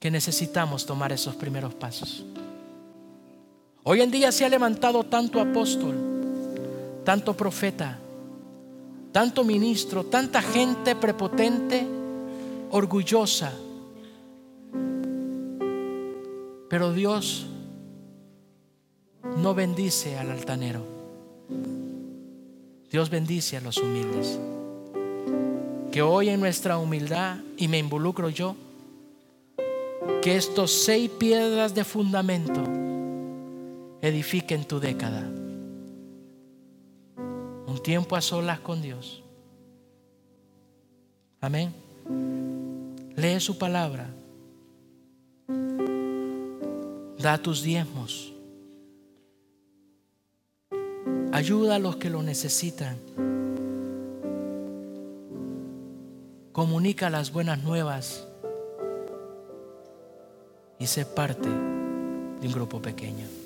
[0.00, 2.24] que necesitamos tomar esos primeros pasos.
[3.88, 5.94] Hoy en día se ha levantado tanto apóstol,
[7.04, 7.96] tanto profeta,
[9.12, 11.86] tanto ministro, tanta gente prepotente,
[12.72, 13.52] orgullosa.
[16.68, 17.46] Pero Dios
[19.36, 20.84] no bendice al altanero.
[22.90, 24.36] Dios bendice a los humildes.
[25.92, 28.56] Que hoy en nuestra humildad, y me involucro yo,
[30.22, 32.64] que estos seis piedras de fundamento
[34.02, 35.22] edifiquen tu década.
[37.66, 39.22] Un tiempo a solas con Dios.
[41.40, 41.72] Amén.
[43.16, 44.08] Lee su palabra.
[47.18, 48.32] Da tus diezmos.
[51.32, 52.98] Ayuda a los que lo necesitan.
[56.52, 58.26] Comunica las buenas nuevas
[60.78, 63.45] y sé parte de un grupo pequeño.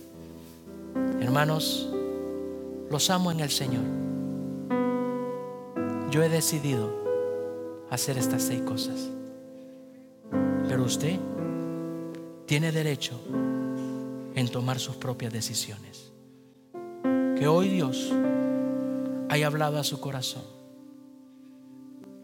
[1.21, 1.89] Hermanos,
[2.91, 3.85] los amo en el Señor.
[6.11, 6.91] Yo he decidido
[7.91, 9.11] hacer estas seis cosas.
[10.69, 11.19] Pero usted
[12.47, 13.21] tiene derecho
[14.35, 16.11] en tomar sus propias decisiones.
[17.37, 18.13] Que hoy Dios
[19.29, 20.43] haya hablado a su corazón.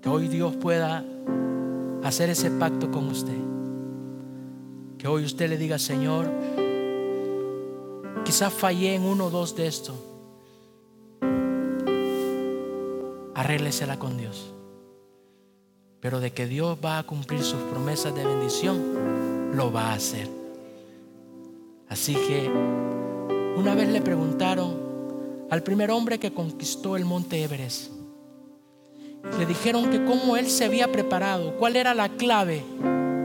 [0.00, 1.04] Que hoy Dios pueda
[2.02, 3.36] hacer ese pacto con usted.
[4.98, 6.26] Que hoy usted le diga, Señor,
[8.26, 9.94] quizás fallé en uno o dos de esto.
[13.34, 14.52] Arréglesela con Dios.
[16.00, 20.28] Pero de que Dios va a cumplir sus promesas de bendición, lo va a hacer.
[21.88, 22.50] Así que
[23.56, 24.74] una vez le preguntaron
[25.48, 27.92] al primer hombre que conquistó el monte Everest.
[29.38, 32.64] Le dijeron que cómo él se había preparado, cuál era la clave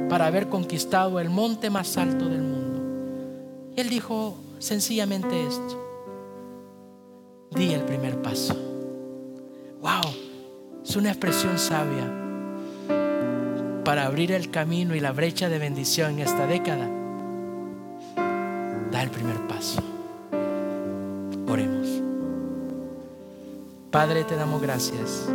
[0.10, 3.74] para haber conquistado el monte más alto del mundo.
[3.76, 5.78] Y él dijo sencillamente esto.
[7.52, 8.56] Di el primer paso.
[9.82, 10.14] Wow,
[10.84, 12.10] es una expresión sabia
[13.84, 16.88] para abrir el camino y la brecha de bendición en esta década.
[18.92, 19.82] Da el primer paso.
[21.48, 21.88] Oremos.
[23.90, 25.28] Padre, te damos gracias.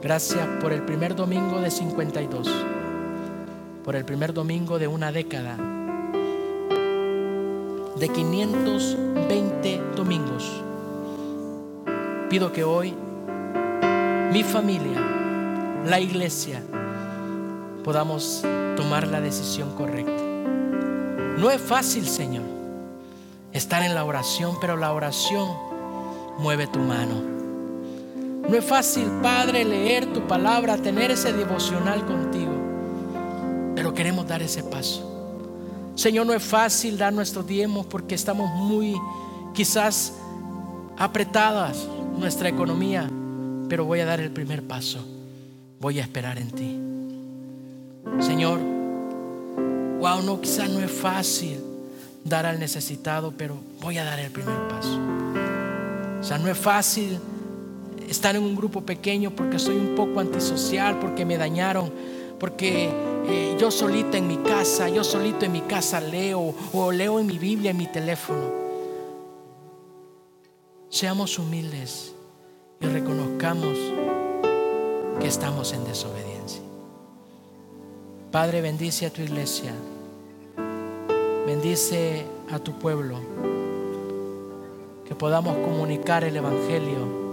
[0.00, 2.48] Gracias por el primer domingo de 52,
[3.84, 5.75] por el primer domingo de una década,
[7.98, 10.62] de 520 domingos.
[12.28, 12.94] Pido que hoy
[14.32, 15.00] mi familia,
[15.86, 16.62] la iglesia,
[17.84, 18.44] podamos
[18.76, 20.22] tomar la decisión correcta.
[21.38, 22.44] No es fácil, Señor,
[23.52, 25.48] estar en la oración, pero la oración
[26.38, 27.14] mueve tu mano.
[28.48, 32.52] No es fácil, Padre, leer tu palabra, tener ese devocional contigo,
[33.74, 35.15] pero queremos dar ese paso.
[35.96, 38.94] Señor, no es fácil dar nuestros diezmos porque estamos muy
[39.54, 40.12] quizás
[40.98, 41.88] apretadas
[42.18, 43.10] nuestra economía,
[43.68, 45.04] pero voy a dar el primer paso.
[45.80, 46.78] Voy a esperar en ti.
[48.20, 48.60] Señor,
[49.98, 51.58] wow, no, quizás no es fácil
[52.24, 54.98] dar al necesitado, pero voy a dar el primer paso.
[56.20, 57.18] O sea, no es fácil
[58.08, 61.90] estar en un grupo pequeño porque soy un poco antisocial, porque me dañaron,
[62.38, 62.90] porque
[63.26, 67.26] eh, yo solita en mi casa, yo solito en mi casa leo o leo en
[67.26, 68.66] mi Biblia, en mi teléfono.
[70.88, 72.12] Seamos humildes
[72.80, 73.76] y reconozcamos
[75.20, 76.62] que estamos en desobediencia.
[78.30, 79.72] Padre, bendice a tu iglesia,
[81.46, 83.18] bendice a tu pueblo,
[85.06, 87.26] que podamos comunicar el Evangelio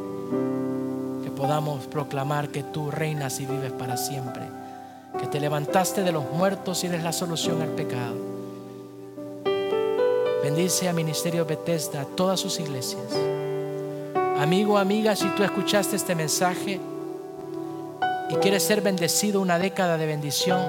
[1.44, 4.44] podamos proclamar que tú reinas y vives para siempre,
[5.20, 8.16] que te levantaste de los muertos y eres la solución al pecado.
[10.44, 13.14] Bendice a Ministerio Bethesda, a todas sus iglesias.
[14.38, 16.82] Amigo, amiga, si tú escuchaste este mensaje
[18.30, 20.60] y quieres ser bendecido una década de bendición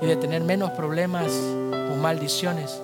[0.00, 2.82] y de tener menos problemas o maldiciones,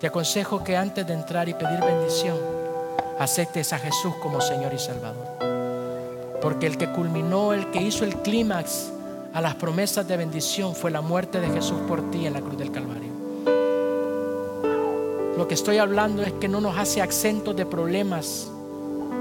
[0.00, 2.38] te aconsejo que antes de entrar y pedir bendición,
[3.18, 5.26] aceptes a Jesús como Señor y Salvador.
[6.40, 8.90] Porque el que culminó, el que hizo el clímax
[9.34, 12.56] a las promesas de bendición fue la muerte de Jesús por ti en la cruz
[12.56, 13.12] del Calvario.
[15.36, 18.48] Lo que estoy hablando es que no nos hace acentos de problemas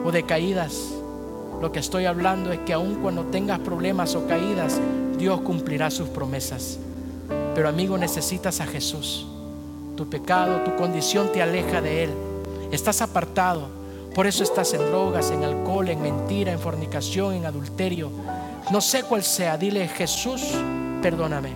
[0.05, 0.89] o de caídas.
[1.59, 4.79] Lo que estoy hablando es que aun cuando tengas problemas o caídas,
[5.17, 6.77] Dios cumplirá sus promesas.
[7.55, 9.25] Pero amigo, necesitas a Jesús.
[9.97, 12.11] Tu pecado, tu condición te aleja de Él.
[12.71, 13.67] Estás apartado.
[14.13, 18.11] Por eso estás en drogas, en alcohol, en mentira, en fornicación, en adulterio.
[18.71, 19.57] No sé cuál sea.
[19.57, 20.41] Dile, Jesús,
[21.01, 21.53] perdóname.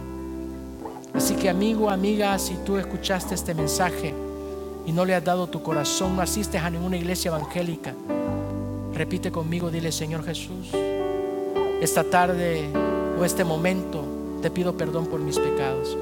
[1.13, 4.13] Así que amigo, amiga, si tú escuchaste este mensaje
[4.85, 7.93] y no le has dado tu corazón, no asistes a ninguna iglesia evangélica,
[8.93, 10.69] repite conmigo, dile, Señor Jesús,
[11.81, 12.69] esta tarde
[13.19, 14.03] o este momento
[14.41, 15.97] te pido perdón por mis pecados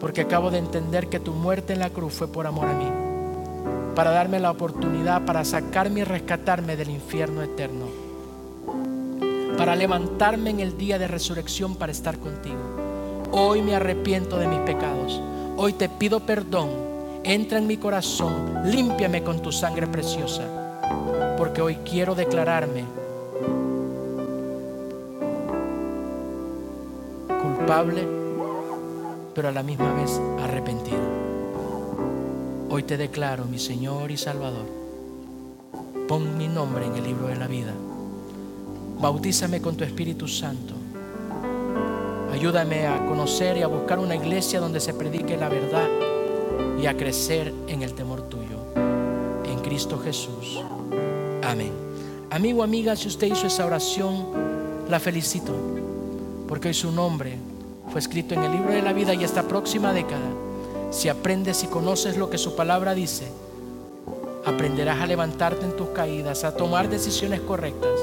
[0.00, 2.90] porque acabo de entender que tu muerte en la cruz fue por amor a mí,
[3.94, 7.86] para darme la oportunidad para sacarme y rescatarme del infierno eterno,
[9.60, 12.56] para levantarme en el día de resurrección para estar contigo.
[13.30, 15.20] Hoy me arrepiento de mis pecados,
[15.58, 16.70] hoy te pido perdón,
[17.24, 20.44] entra en mi corazón, límpiame con tu sangre preciosa,
[21.36, 22.84] porque hoy quiero declararme
[27.42, 28.08] culpable
[29.34, 31.02] pero a la misma vez arrepentido.
[32.70, 34.64] Hoy te declaro mi Señor y Salvador.
[36.08, 37.74] Pon mi nombre en el libro de la vida.
[39.00, 40.74] Bautízame con tu Espíritu Santo.
[42.30, 45.88] Ayúdame a conocer y a buscar una iglesia donde se predique la verdad
[46.78, 48.58] y a crecer en el temor tuyo.
[49.46, 50.62] En Cristo Jesús.
[51.42, 51.72] Amén.
[52.28, 54.26] Amigo, amiga, si usted hizo esa oración,
[54.90, 55.54] la felicito,
[56.46, 57.38] porque hoy su nombre
[57.90, 60.28] fue escrito en el libro de la vida y esta próxima década,
[60.90, 63.26] si aprendes y conoces lo que su palabra dice,
[64.44, 67.98] aprenderás a levantarte en tus caídas, a tomar decisiones correctas.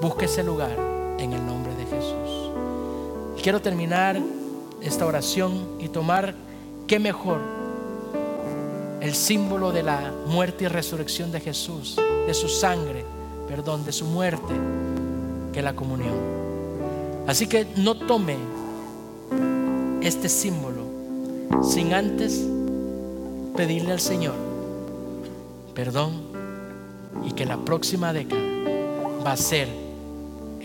[0.00, 0.76] Busque ese lugar
[1.18, 2.50] en el nombre de Jesús.
[3.42, 4.20] quiero terminar
[4.82, 6.34] esta oración y tomar
[6.86, 7.40] qué mejor
[9.00, 13.04] el símbolo de la muerte y resurrección de Jesús, de su sangre,
[13.48, 14.52] perdón, de su muerte,
[15.52, 16.16] que la comunión.
[17.26, 18.36] Así que no tome
[20.02, 20.82] este símbolo
[21.62, 22.44] sin antes
[23.56, 24.34] pedirle al Señor
[25.76, 26.12] perdón
[27.26, 28.42] y que la próxima década
[29.24, 29.68] va a ser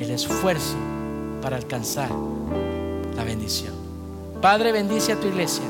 [0.03, 0.75] el esfuerzo
[1.41, 2.09] para alcanzar
[3.15, 3.73] la bendición.
[4.41, 5.63] Padre, bendice a tu iglesia.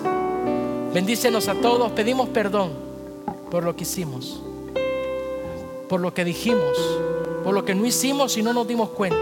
[0.93, 1.91] Bendícenos a todos.
[1.91, 2.71] Pedimos perdón
[3.49, 4.41] por lo que hicimos,
[5.89, 6.77] por lo que dijimos,
[7.43, 9.19] por lo que no hicimos y no nos dimos cuenta.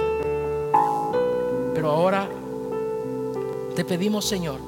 [1.73, 2.27] Pero ahora
[3.75, 4.59] te pedimos, Señor,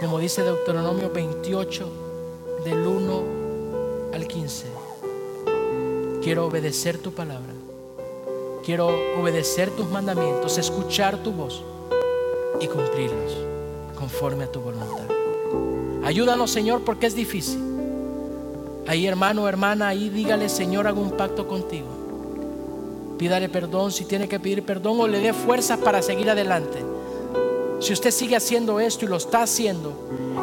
[0.00, 1.88] como dice Deuteronomio 28,
[2.64, 3.22] del 1
[4.14, 4.66] al 15,
[6.22, 7.52] quiero obedecer tu palabra,
[8.66, 11.62] quiero obedecer tus mandamientos, escuchar tu voz
[12.60, 13.36] y cumplirlos
[13.96, 15.06] conforme a tu voluntad.
[16.04, 17.62] Ayúdanos, Señor, porque es difícil.
[18.88, 21.86] Ahí, hermano hermana, ahí dígale, Señor, hago un pacto contigo
[23.18, 26.84] Pídale perdón si tiene que pedir perdón o le dé fuerzas para seguir adelante.
[27.80, 29.92] Si usted sigue haciendo esto y lo está haciendo,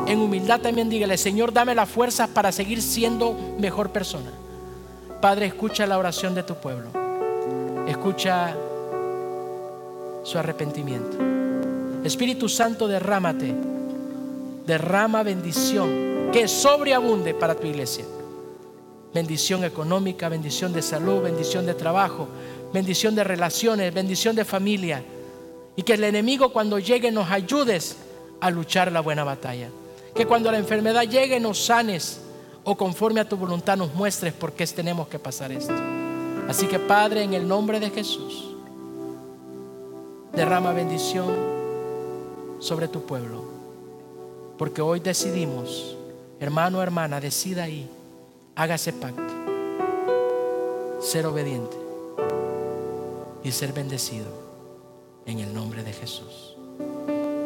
[0.07, 4.31] en humildad también dígale, Señor, dame las fuerzas para seguir siendo mejor persona.
[5.21, 7.02] Padre, escucha la oración de tu pueblo.
[7.87, 8.55] Escucha
[10.23, 11.17] su arrepentimiento.
[12.03, 13.53] Espíritu Santo, derrámate.
[14.65, 18.05] Derrama bendición que sobreabunde para tu iglesia.
[19.13, 22.27] Bendición económica, bendición de salud, bendición de trabajo,
[22.73, 25.03] bendición de relaciones, bendición de familia.
[25.75, 27.97] Y que el enemigo cuando llegue nos ayudes
[28.39, 29.69] a luchar la buena batalla.
[30.15, 32.21] Que cuando la enfermedad llegue nos sanes
[32.63, 35.92] o conforme a tu voluntad nos muestres por qué tenemos que pasar esto.
[36.47, 38.53] Así que Padre, en el nombre de Jesús,
[40.33, 41.31] derrama bendición
[42.59, 43.43] sobre tu pueblo.
[44.57, 45.95] Porque hoy decidimos,
[46.39, 47.89] hermano, hermana, decida ahí,
[48.55, 49.33] hágase pacto,
[51.01, 51.77] ser obediente
[53.43, 54.27] y ser bendecido
[55.25, 56.52] en el nombre de Jesús.